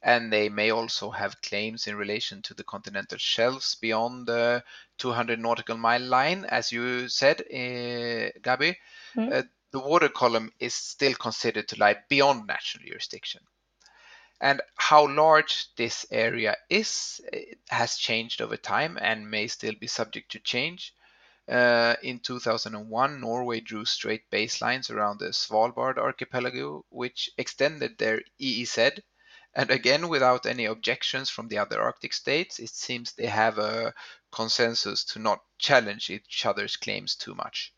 [0.00, 4.62] and they may also have claims in relation to the continental shelves beyond the
[4.98, 8.76] 200 nautical mile line, as you said, uh, Gabi.
[9.16, 9.32] Mm.
[9.32, 13.40] Uh, the water column is still considered to lie beyond national jurisdiction.
[14.40, 17.20] And how large this area is
[17.70, 20.94] has changed over time and may still be subject to change.
[21.48, 29.00] Uh, in 2001, Norway drew straight baselines around the Svalbard archipelago, which extended their EEZ
[29.56, 33.94] and again, without any objections from the other Arctic states, it seems they have a
[34.32, 37.72] consensus to not challenge each other's claims too much.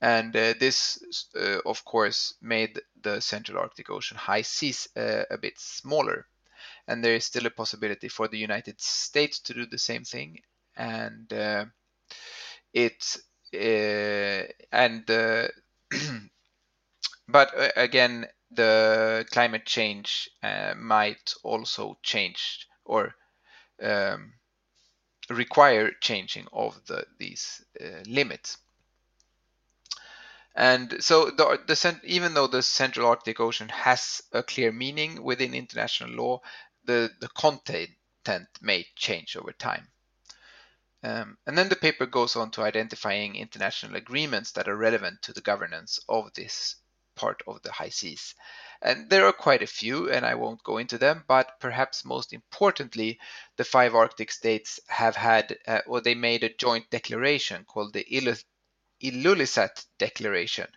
[0.00, 5.36] And uh, this, uh, of course, made the Central Arctic Ocean high seas uh, a
[5.36, 6.26] bit smaller.
[6.88, 10.40] And there is still a possibility for the United States to do the same thing.
[10.76, 11.30] And
[12.74, 13.16] uh, it
[13.54, 15.48] uh, and uh,
[17.28, 23.14] but again, the climate change uh, might also change or
[23.82, 24.34] um,
[25.28, 28.58] require changing of the, these uh, limits.
[30.54, 35.52] And so, the, the, even though the Central Arctic Ocean has a clear meaning within
[35.52, 36.40] international law,
[36.84, 37.90] the, the content
[38.62, 39.88] may change over time.
[41.02, 45.32] Um, and then the paper goes on to identifying international agreements that are relevant to
[45.32, 46.76] the governance of this
[47.16, 48.34] part of the high seas.
[48.82, 52.32] And there are quite a few, and I won't go into them, but perhaps most
[52.32, 53.18] importantly,
[53.56, 58.04] the five Arctic states have had, uh, or they made a joint declaration called the
[59.02, 60.68] Ilulissat Declaration,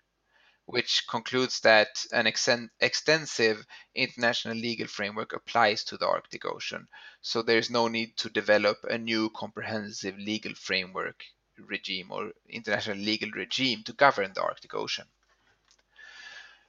[0.69, 2.47] which concludes that an ex-
[2.79, 6.87] extensive international legal framework applies to the Arctic Ocean.
[7.21, 11.23] So there's no need to develop a new comprehensive legal framework
[11.57, 15.07] regime or international legal regime to govern the Arctic Ocean.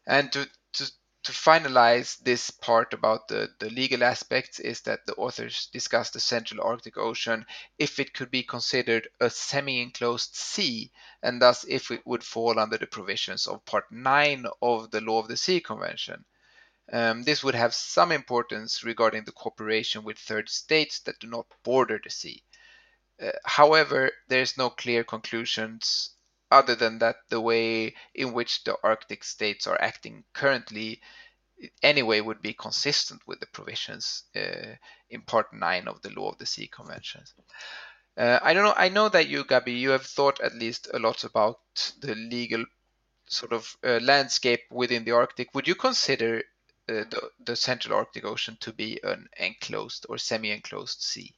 [0.06, 5.14] And to, to, to finalize this part about the, the legal aspects is that the
[5.16, 7.44] authors discuss the Central Arctic Ocean
[7.78, 10.90] if it could be considered a semi-enclosed sea
[11.22, 15.18] and thus if it would fall under the provisions of Part 9 of the Law
[15.18, 16.24] of the Sea Convention.
[16.90, 21.46] Um, this would have some importance regarding the cooperation with third states that do not
[21.62, 22.42] border the sea.
[23.20, 26.14] Uh, however, there is no clear conclusions
[26.50, 31.00] other than that, the way in which the Arctic states are acting currently
[31.82, 34.74] anyway would be consistent with the provisions uh,
[35.08, 37.34] in Part 9 of the Law of the Sea Conventions.
[38.16, 38.74] Uh, I don't know.
[38.76, 41.60] I know that you, Gabi, you have thought at least a lot about
[42.00, 42.64] the legal
[43.26, 45.54] sort of uh, landscape within the Arctic.
[45.54, 46.38] Would you consider
[46.88, 51.34] uh, the, the Central Arctic Ocean to be an enclosed or semi-enclosed sea?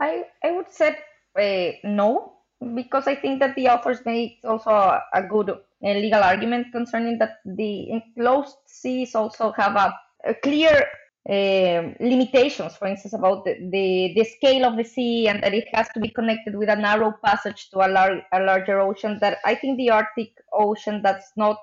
[0.00, 0.98] I I would say
[1.38, 2.34] uh, no
[2.74, 7.38] because I think that the authors make also a, good uh, legal argument concerning that
[7.44, 10.86] the enclosed seas also have a, a clear
[11.28, 15.66] uh, limitations, for instance, about the, the, the, scale of the sea and that it
[15.72, 19.38] has to be connected with a narrow passage to a, lar- a larger ocean that
[19.44, 21.58] I think the Arctic Ocean does not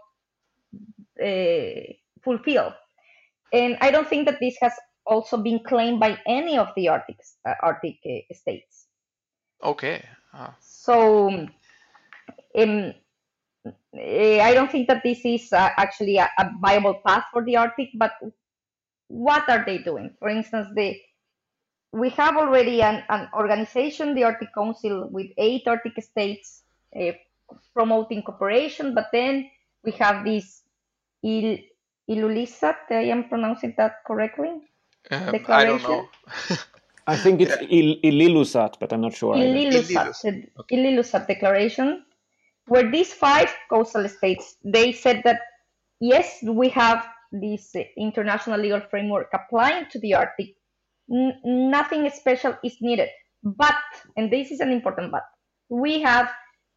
[1.23, 2.73] uh, fulfill.
[3.53, 4.73] And I don't think that this has
[5.05, 8.87] also been claimed by any of the Arctic, uh, Arctic uh, states.
[9.63, 10.03] Okay.
[10.33, 10.55] Ah.
[10.59, 11.29] So
[12.57, 12.93] um,
[13.93, 17.89] I don't think that this is uh, actually a, a, viable path for the Arctic,
[17.95, 18.13] but
[19.07, 20.11] what are they doing?
[20.19, 21.01] For instance, they,
[21.91, 26.63] we have already an, an organization, the Arctic Council, with eight Arctic states
[26.99, 27.11] uh,
[27.73, 29.49] promoting cooperation, but then
[29.83, 30.61] we have this
[31.23, 31.57] Il,
[32.09, 34.61] I am pronouncing that correctly?
[35.11, 36.09] Um, I don't know.
[37.07, 39.35] I think it's Il, Illilusat, but I'm not sure.
[39.35, 40.75] Illilusat, okay.
[40.77, 42.03] Illilusat declaration,
[42.67, 45.39] where these five coastal states, they said that,
[45.99, 50.55] yes, we have this international legal framework applying to the Arctic.
[51.11, 53.09] N nothing special is needed.
[53.43, 53.75] But,
[54.17, 55.23] and this is an important but,
[55.69, 56.29] we have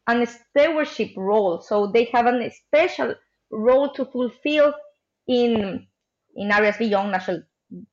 [0.07, 1.61] an stewardship role.
[1.61, 3.15] So they have a special
[3.51, 4.73] role to fulfill
[5.27, 5.87] in
[6.35, 7.43] in areas beyond national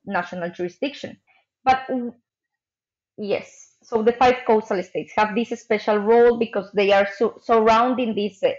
[0.05, 1.17] national jurisdiction.
[1.63, 1.87] But
[3.17, 8.15] yes, so the five coastal states have this special role because they are su- surrounding
[8.15, 8.51] this uh,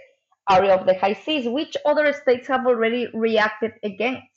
[0.49, 4.27] area of the high seas, which other states have already reacted against.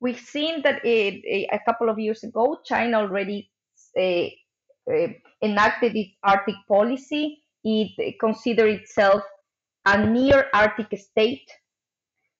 [0.00, 3.50] We've seen that a, a, a couple of years ago, China already
[3.98, 4.28] uh,
[4.90, 5.08] uh,
[5.42, 7.42] enacted its Arctic policy.
[7.62, 9.22] It considered itself
[9.84, 11.50] a near Arctic state.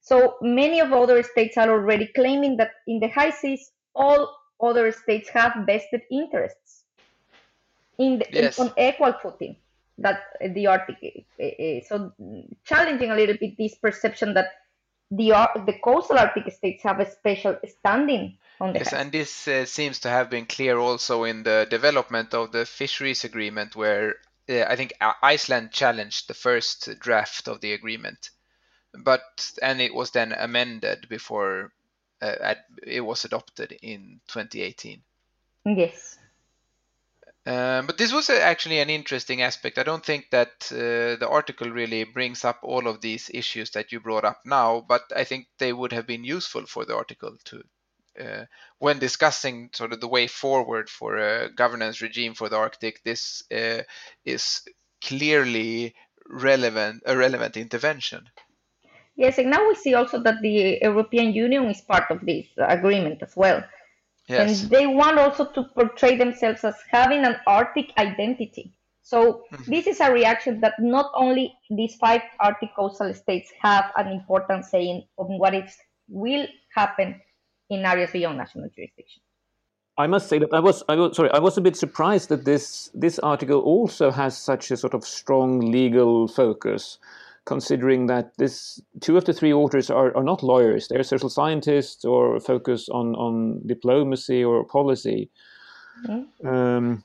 [0.01, 4.93] So many of other states are already claiming that in the high seas, all other
[4.93, 6.85] states have vested interests
[7.99, 8.59] in, the, yes.
[8.59, 9.57] in on equal footing
[9.99, 10.23] that
[10.55, 11.27] the Arctic.
[11.87, 12.13] So
[12.65, 14.53] challenging a little bit this perception that
[15.11, 15.31] the
[15.67, 20.01] the coastal Arctic states have a special standing on the yes, and this uh, seems
[20.01, 24.17] to have been clear also in the development of the fisheries agreement, where
[24.49, 24.93] uh, I think
[25.23, 28.31] Iceland challenged the first draft of the agreement,
[28.95, 31.73] but and it was then amended before
[32.21, 35.03] uh, it was adopted in 2018.
[35.65, 36.19] Yes.
[37.47, 39.79] Um, but this was actually an interesting aspect.
[39.79, 43.93] I don't think that uh, the article really brings up all of these issues that
[43.93, 47.37] you brought up now, but I think they would have been useful for the article
[47.45, 47.63] to,
[48.21, 48.45] uh,
[48.79, 53.03] when discussing sort of the way forward for a governance regime for the Arctic.
[53.05, 53.83] This uh,
[54.27, 54.61] is
[55.03, 55.95] clearly
[56.29, 58.29] relevant, a relevant intervention.
[59.21, 63.23] Yes, and now we see also that the European Union is part of this agreement
[63.23, 63.63] as well.
[64.31, 64.63] Yes.
[64.63, 68.73] And they want also to portray themselves as having an Arctic identity.
[69.03, 69.71] So mm-hmm.
[69.71, 74.65] this is a reaction that not only these five Arctic coastal states have an important
[74.65, 75.77] saying on what is
[76.09, 77.21] will happen
[77.69, 79.23] in areas beyond national jurisdiction.
[79.99, 82.47] I must say that I was, I was sorry, I was a bit surprised that
[82.47, 86.99] this this article also has such a sort of strong legal focus
[87.51, 90.87] considering that this two of the three authors are, are not lawyers.
[90.87, 95.29] They're social scientists or focus on, on diplomacy or policy.
[96.07, 96.49] Mm-hmm.
[96.49, 97.05] um,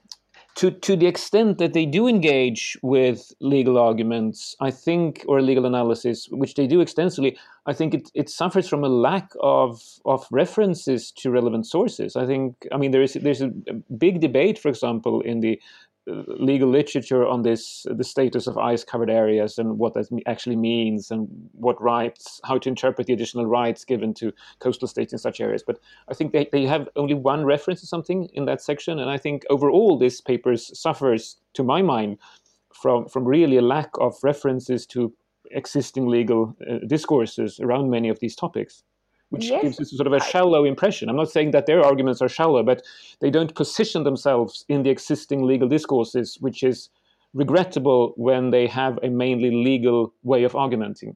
[0.56, 5.66] to, to the extent that they do engage with legal arguments i think or legal
[5.66, 10.26] analysis which they do extensively i think it, it suffers from a lack of, of
[10.32, 12.16] references to relevant sources.
[12.16, 13.52] I think i mean there is there's a
[14.06, 15.60] big debate for example in the
[16.08, 21.10] legal literature on this the status of ice covered areas and what that actually means
[21.10, 25.42] and what rights how to interpret the additional rights given to coastal states in such
[25.42, 25.64] areas.
[25.66, 29.00] But i think they, they have only one reference to something in that section.
[29.00, 32.18] And i think overall this paper suffers to my mind
[32.74, 35.12] from from really a lack of references to
[35.52, 38.84] existing legal uh, discourses around many of these topics
[39.36, 39.62] which yes.
[39.64, 41.10] gives us sort of a shallow impression.
[41.10, 42.82] I'm not saying that their arguments are shallow, but
[43.22, 46.90] they don't position themselves in the existing legal discourses, which is
[47.34, 51.16] regrettable when they have a mainly legal way of argumenting.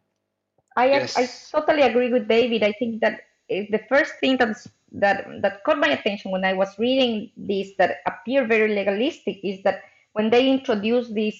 [0.75, 1.17] I, yes.
[1.17, 1.25] I
[1.57, 2.63] totally agree with David.
[2.63, 6.69] I think that the first thing that's, that that caught my attention when I was
[6.77, 9.81] reading this that appear very legalistic is that
[10.13, 11.35] when they introduce this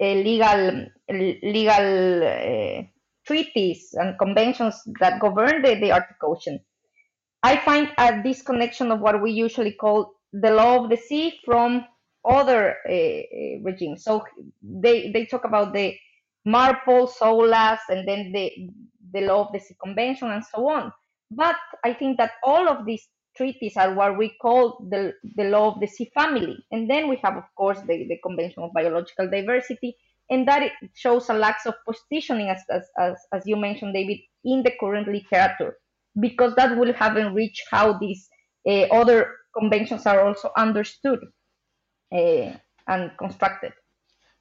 [0.00, 2.82] legal legal uh,
[3.26, 6.60] treaties and conventions that govern the, the Arctic Ocean.
[7.42, 11.84] I find a disconnection of what we usually call the law of the sea from
[12.24, 14.04] other uh, regimes.
[14.04, 14.24] So
[14.62, 15.94] they, they talk about the
[16.46, 18.50] MARPOL, SOLAS, and then the,
[19.12, 20.92] the law of the sea convention and so on.
[21.30, 23.06] But I think that all of these
[23.36, 26.56] treaties are what we call the, the law of the sea family.
[26.70, 29.96] And then we have, of course, the, the Convention of Biological Diversity
[30.30, 34.62] and that shows a lack of positioning, as, as, as, as you mentioned, David, in
[34.62, 35.76] the current literature,
[36.18, 38.28] because that will have enriched how these
[38.68, 41.20] uh, other conventions are also understood
[42.12, 42.52] uh,
[42.88, 43.72] and constructed.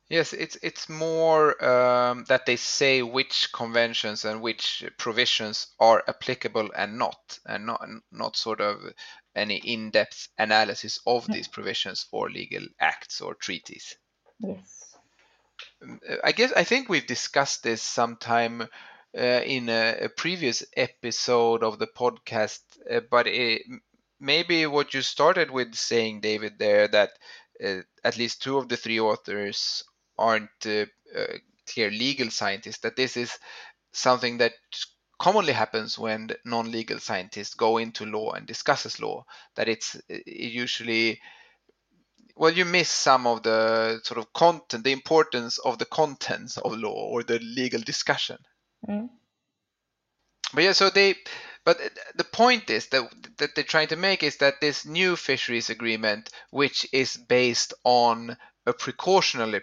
[0.07, 6.69] Yes, it's it's more um, that they say which conventions and which provisions are applicable
[6.77, 7.81] and not, and not
[8.11, 8.77] not sort of
[9.35, 13.97] any in-depth analysis of these provisions or legal acts or treaties.
[14.39, 14.84] Yes.
[16.23, 21.79] I guess I think we've discussed this sometime uh, in a, a, previous episode of
[21.79, 22.59] the podcast,
[22.91, 23.61] uh, but it,
[24.19, 27.11] maybe what you started with saying, David, there that
[27.63, 29.83] uh, at least two of the three authors
[30.17, 30.85] aren't uh,
[31.15, 31.37] uh,
[31.67, 32.79] clear legal scientists.
[32.79, 33.37] That this is
[33.93, 34.53] something that
[35.19, 39.25] commonly happens when non-legal scientists go into law and discusses law
[39.55, 41.21] that it's it usually
[42.35, 46.77] well you miss some of the sort of content the importance of the contents of
[46.77, 48.37] law or the legal discussion
[48.87, 49.09] mm.
[50.53, 51.15] but yeah so they
[51.63, 51.79] but
[52.15, 56.29] the point is that that they're trying to make is that this new fisheries agreement
[56.51, 59.61] which is based on a precautionary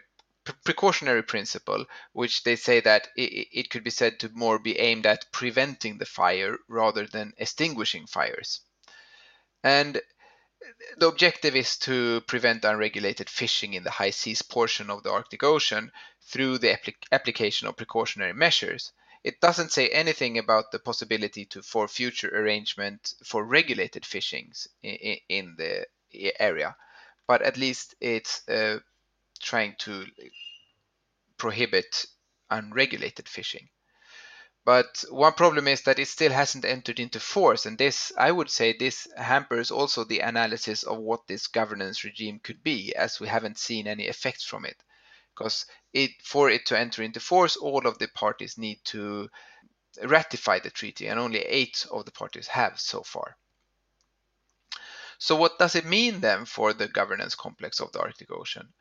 [0.65, 5.07] precautionary principle, which they say that it, it, could be said to more be aimed
[5.07, 8.61] at preventing the fire rather than extinguishing fires.
[9.63, 10.01] And
[10.97, 15.43] the objective is to prevent unregulated fishing in the high seas portion of the Arctic
[15.43, 18.93] Ocean through the applic application of precautionary measures.
[19.25, 25.19] It doesn't say anything about the possibility to for future arrangement for regulated fishings in,
[25.29, 25.87] in the
[26.41, 26.77] area,
[27.27, 28.81] but at least it's uh,
[29.41, 30.07] trying to
[31.37, 32.07] prohibit
[32.51, 33.69] unregulated fishing.
[34.65, 38.49] But one problem is that it still hasn't entered into force, and this, I would
[38.49, 43.27] say, this hampers also the analysis of what this governance regime could be, as we
[43.27, 44.81] haven't seen any effects from it.
[45.35, 49.29] Because it, for it to enter into force, all of the parties need to
[50.05, 53.37] ratify the treaty, and only eight of the parties have so far.
[55.19, 58.73] So, what does it mean then for the governance complex of the Arctic Ocean?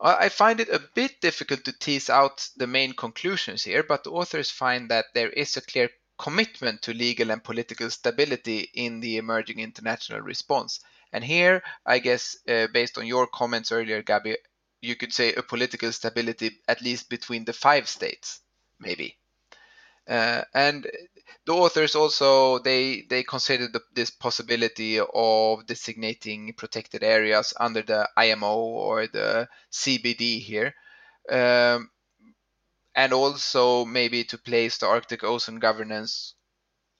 [0.00, 4.10] I find it a bit difficult to tease out the main conclusions here, but the
[4.10, 5.88] authors find that there is a clear
[6.18, 10.80] commitment to legal and political stability in the emerging international response.
[11.12, 14.36] And here, I guess, uh, based on your comments earlier, Gabi,
[14.80, 18.40] you could say a political stability at least between the five states,
[18.80, 19.16] maybe.
[20.08, 20.86] Uh, and
[21.46, 28.08] the authors also they they considered the, this possibility of designating protected areas under the
[28.16, 30.74] IMO or the CBD here,
[31.30, 31.90] um,
[32.94, 36.34] and also maybe to place the Arctic Ocean governance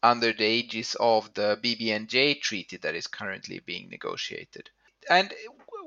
[0.02, 4.68] under the aegis of the BBNJ treaty that is currently being negotiated.
[5.08, 5.32] And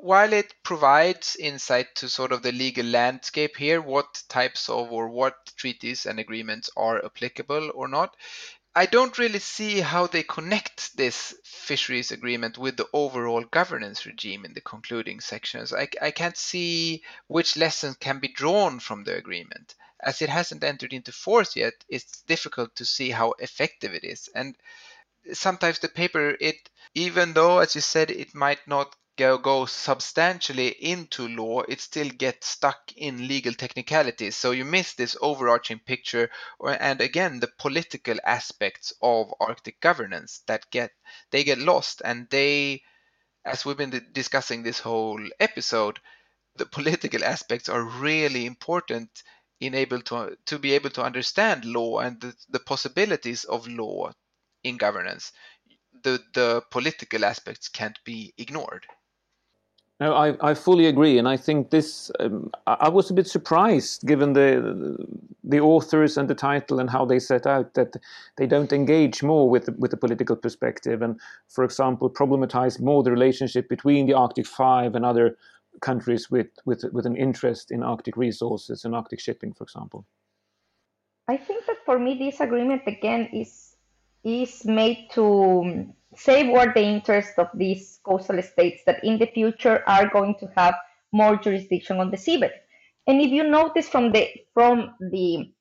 [0.02, 5.10] while it provides insight to sort of the legal landscape here, what types of or
[5.10, 8.16] what treaties and agreements are applicable or not,
[8.76, 14.46] I don't really see how they connect this fisheries agreement with the overall governance regime
[14.46, 15.74] in the concluding sections.
[15.74, 19.74] I, I can't see which lessons can be drawn from the agreement.
[20.00, 24.30] As it hasn't entered into force yet, it's difficult to see how effective it is.
[24.36, 24.56] And
[25.34, 30.68] sometimes the paper, it even though, as you said, it might not go, go substantially
[30.70, 34.36] into law, it still gets stuck in legal technicalities.
[34.36, 40.42] So you miss this overarching picture, or, and again, the political aspects of Arctic governance
[40.48, 40.92] that get
[41.32, 42.84] they get lost, and they,
[43.44, 46.00] as we've been discussing this whole episode,
[46.56, 49.24] the political aspects are really important
[49.60, 54.12] in able to to be able to understand law and the, the possibilities of law
[54.64, 55.32] in governance.
[56.04, 58.86] The the political aspects can't be ignored.
[60.00, 62.12] No, I, I fully agree, and I think this.
[62.20, 64.96] Um, I was a bit surprised, given the
[65.44, 67.96] the authors and the title and how they set out that
[68.36, 73.02] they don't engage more with the, with the political perspective, and, for example, problematize more
[73.02, 75.36] the relationship between the Arctic Five and other
[75.82, 80.06] countries with with with an interest in Arctic resources and Arctic shipping, for example.
[81.28, 83.76] I think that for me, this agreement again is
[84.24, 85.88] is made to
[86.18, 90.76] safeguard the interest of these coastal states that in the future are going to have
[91.12, 92.52] more jurisdiction on the seabed.
[93.06, 95.54] And if you notice from the from the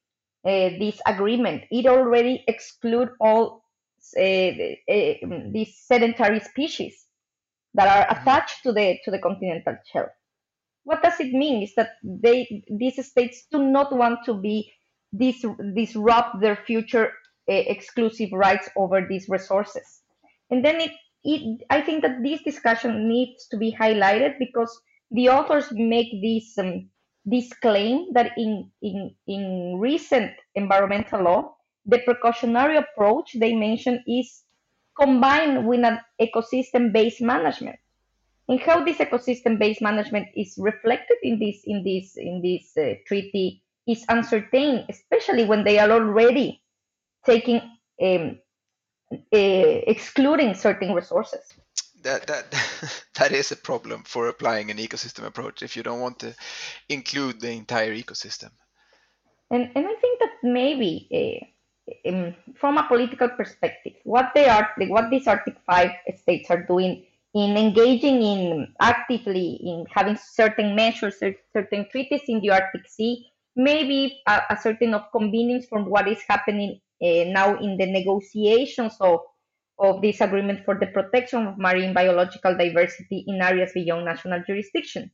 [0.44, 3.64] uh, this agreement, it already exclude all
[4.16, 5.14] uh, uh,
[5.52, 7.06] these sedentary species
[7.74, 10.10] that are attached to the to the continental shelf.
[10.84, 11.62] What does it mean?
[11.62, 14.72] Is that they these states do not want to be
[15.16, 15.44] dis,
[15.74, 17.12] disrupt their future
[17.48, 20.02] uh, exclusive rights over these resources.
[20.50, 20.92] And then it,
[21.24, 24.80] it, I think that this discussion needs to be highlighted because
[25.10, 26.88] the authors make this um,
[27.24, 34.42] this claim that in, in in recent environmental law, the precautionary approach they mention is
[34.98, 37.76] combined with an ecosystem-based management.
[38.48, 43.62] And how this ecosystem-based management is reflected in this in this in this uh, treaty
[43.86, 46.62] is uncertain, especially when they are already
[47.24, 47.60] taking
[48.02, 48.38] um,
[49.32, 51.52] excluding certain resources.
[52.02, 52.44] That that
[53.18, 56.34] that is a problem for applying an ecosystem approach if you don't want to
[56.88, 58.50] include the entire ecosystem.
[59.50, 64.68] And and I think that maybe uh, um, from a political perspective, what they are,
[64.88, 67.04] what these Arctic Five states are doing
[67.34, 71.16] in engaging in actively in having certain measures,
[71.52, 76.18] certain treaties in the Arctic Sea, maybe a, a certain of convenience from what is
[76.26, 79.20] happening now in the negotiations of
[79.78, 85.10] of this agreement for the protection of marine biological diversity in areas beyond national jurisdiction.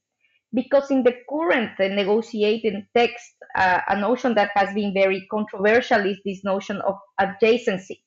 [0.54, 6.06] Because in the current uh, negotiating text, uh, a notion that has been very controversial
[6.06, 8.02] is this notion of adjacency.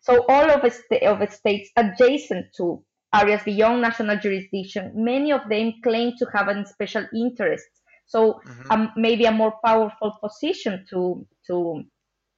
[0.00, 2.82] So all of, st- of states adjacent to
[3.14, 7.68] areas beyond national jurisdiction, many of them claim to have a special interest.
[8.06, 8.70] So mm-hmm.
[8.70, 11.84] um, maybe a more powerful position to to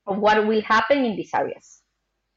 [0.07, 1.81] of what will happen in these areas.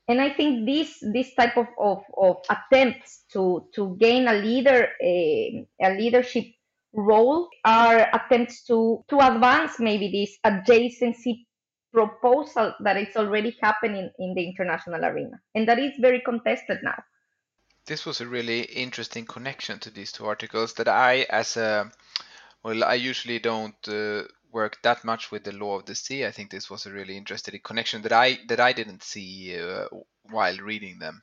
[0.07, 4.89] And I think this this type of, of, of attempts to to gain a leader
[5.03, 6.45] a, a leadership
[6.93, 11.45] role are attempts to to advance maybe this adjacency
[11.93, 16.97] proposal that is already happening in the international arena and that is very contested now
[17.86, 21.89] this was a really interesting connection to these two articles that i as a
[22.63, 26.25] well i usually don't uh, work that much with the law of the sea.
[26.25, 29.87] I think this was a really interesting connection that I that I didn't see uh,
[30.31, 31.21] while reading them.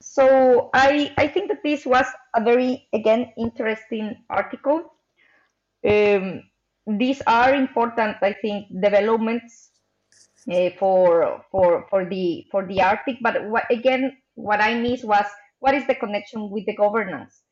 [0.00, 4.92] So I I think that this was a very again interesting article.
[5.86, 6.42] Um,
[6.86, 9.70] these are important, I think, developments
[10.50, 13.18] uh, for for for the for the Arctic.
[13.20, 15.26] But what, again, what I missed was
[15.60, 17.42] what is the connection with the governance.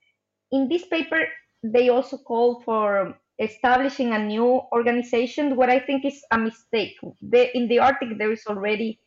[0.52, 1.26] In this paper,
[1.62, 6.96] they also call for establishing a new organization, what I think is a mistake.
[7.20, 9.00] The, in the Arctic, there is already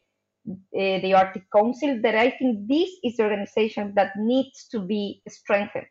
[0.49, 5.21] uh, the Arctic Council, that I think this is the organization that needs to be
[5.27, 5.87] strengthened.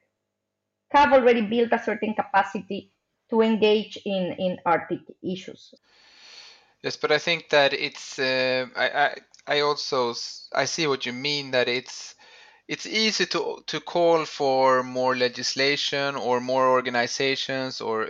[0.91, 2.93] Have already built a certain capacity
[3.30, 5.74] to engage in, in Arctic issues.
[6.82, 8.18] Yes, but I think that it's.
[8.18, 9.16] Uh, I, I
[9.49, 10.14] I also
[10.55, 11.51] I see what you mean.
[11.51, 12.14] That it's
[12.69, 18.09] it's easy to to call for more legislation or more organizations or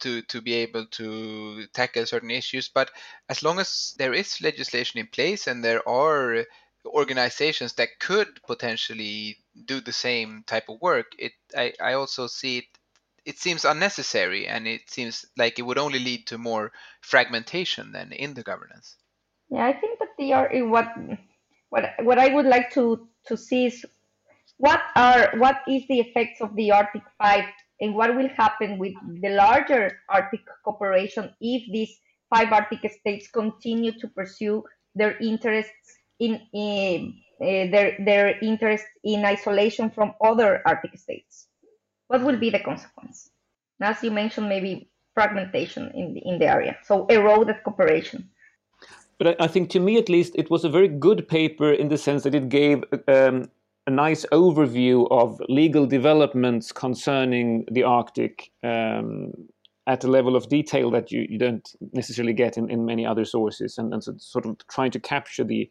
[0.00, 2.90] to to be able to tackle certain issues but
[3.28, 6.44] as long as there is legislation in place and there are
[6.86, 9.36] organizations that could potentially
[9.66, 12.64] do the same type of work it i, I also see it
[13.26, 18.12] it seems unnecessary and it seems like it would only lead to more fragmentation than
[18.12, 18.96] in the governance.
[19.50, 20.88] Yeah i think that they are what
[21.68, 23.84] what what i would like to to see is
[24.60, 27.44] what are what is the effects of the Arctic Five
[27.80, 28.92] and what will happen with
[29.22, 31.98] the larger Arctic cooperation if these
[32.28, 34.62] five Arctic states continue to pursue
[34.94, 41.48] their interests in, in uh, their their interest in isolation from other Arctic states.
[42.08, 43.30] What will be the consequence?
[43.80, 48.28] As you mentioned, maybe fragmentation in the, in the area, so eroded cooperation.
[49.16, 51.88] But I, I think, to me at least, it was a very good paper in
[51.88, 53.48] the sense that it gave um,
[53.90, 59.32] a nice overview of legal developments concerning the Arctic um,
[59.86, 63.24] at a level of detail that you, you don't necessarily get in, in many other
[63.24, 65.70] sources, and, and so sort of trying to capture the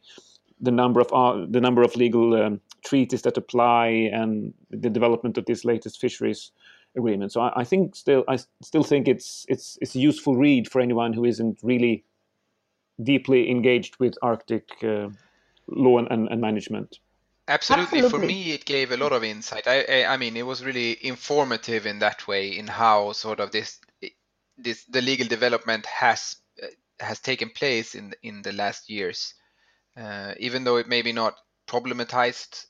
[0.61, 5.37] the number of uh, the number of legal um, treaties that apply and the development
[5.37, 6.51] of this latest fisheries
[6.97, 7.31] agreement.
[7.31, 10.81] So I, I, think still I still think it's it's it's a useful read for
[10.81, 12.03] anyone who isn't really
[13.01, 15.07] deeply engaged with Arctic uh,
[15.67, 16.99] law and, and, and management.
[17.49, 17.99] Absolutely.
[17.99, 18.19] Absolutely.
[18.19, 19.67] For me, it gave a lot of insight.
[19.67, 23.51] I, I, I, mean, it was really informative in that way, in how sort of
[23.51, 23.79] this,
[24.55, 26.67] this, the legal development has uh,
[26.99, 29.33] has taken place in in the last years.
[29.97, 31.35] Uh, even though it maybe not
[31.67, 32.67] problematized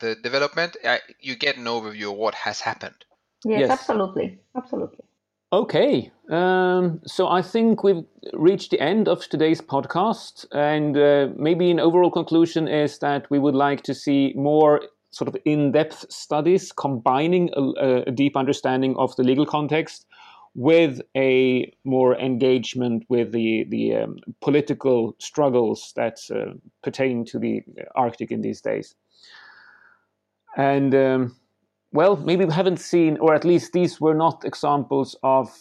[0.00, 3.04] the development, I, you get an overview of what has happened.
[3.44, 3.70] Yes, yes.
[3.70, 5.04] absolutely, absolutely.
[5.52, 11.72] Okay, um, so I think we've reached the end of today's podcast, and uh, maybe
[11.72, 14.80] an overall conclusion is that we would like to see more
[15.10, 20.06] sort of in-depth studies combining a, a deep understanding of the legal context
[20.54, 26.52] with a more engagement with the the um, political struggles that uh,
[26.84, 27.64] pertain to the
[27.96, 28.94] Arctic in these days,
[30.56, 30.94] and.
[30.94, 31.39] Um,
[31.92, 35.56] well, maybe we haven't seen, or at least these were not examples of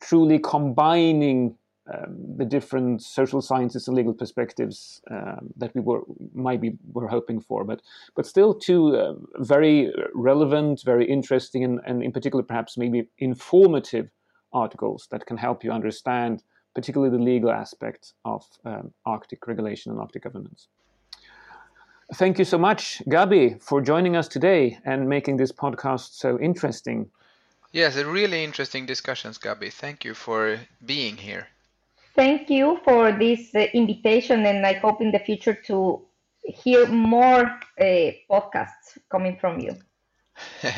[0.00, 1.56] truly combining
[1.92, 6.02] um, the different social sciences and legal perspectives um, that we were
[6.34, 7.80] maybe were hoping for, but
[8.16, 14.10] but still two uh, very relevant, very interesting, and, and in particular perhaps maybe informative
[14.52, 16.42] articles that can help you understand
[16.74, 20.68] particularly the legal aspects of um, Arctic regulation and Arctic governance.
[22.14, 27.10] Thank you so much, Gabi, for joining us today and making this podcast so interesting.
[27.72, 29.72] Yes, a really interesting discussions, Gabi.
[29.72, 31.48] Thank you for being here.
[32.14, 36.06] Thank you for this uh, invitation, and I hope in the future to
[36.44, 39.76] hear more uh, podcasts coming from you.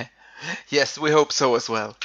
[0.70, 1.96] yes, we hope so as well.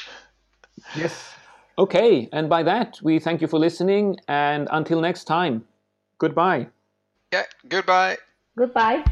[0.96, 1.34] Yes.
[1.78, 5.66] Okay, and by that, we thank you for listening, and until next time,
[6.20, 6.68] goodbye.
[7.32, 8.18] Yeah, goodbye.
[8.56, 9.04] Goodbye.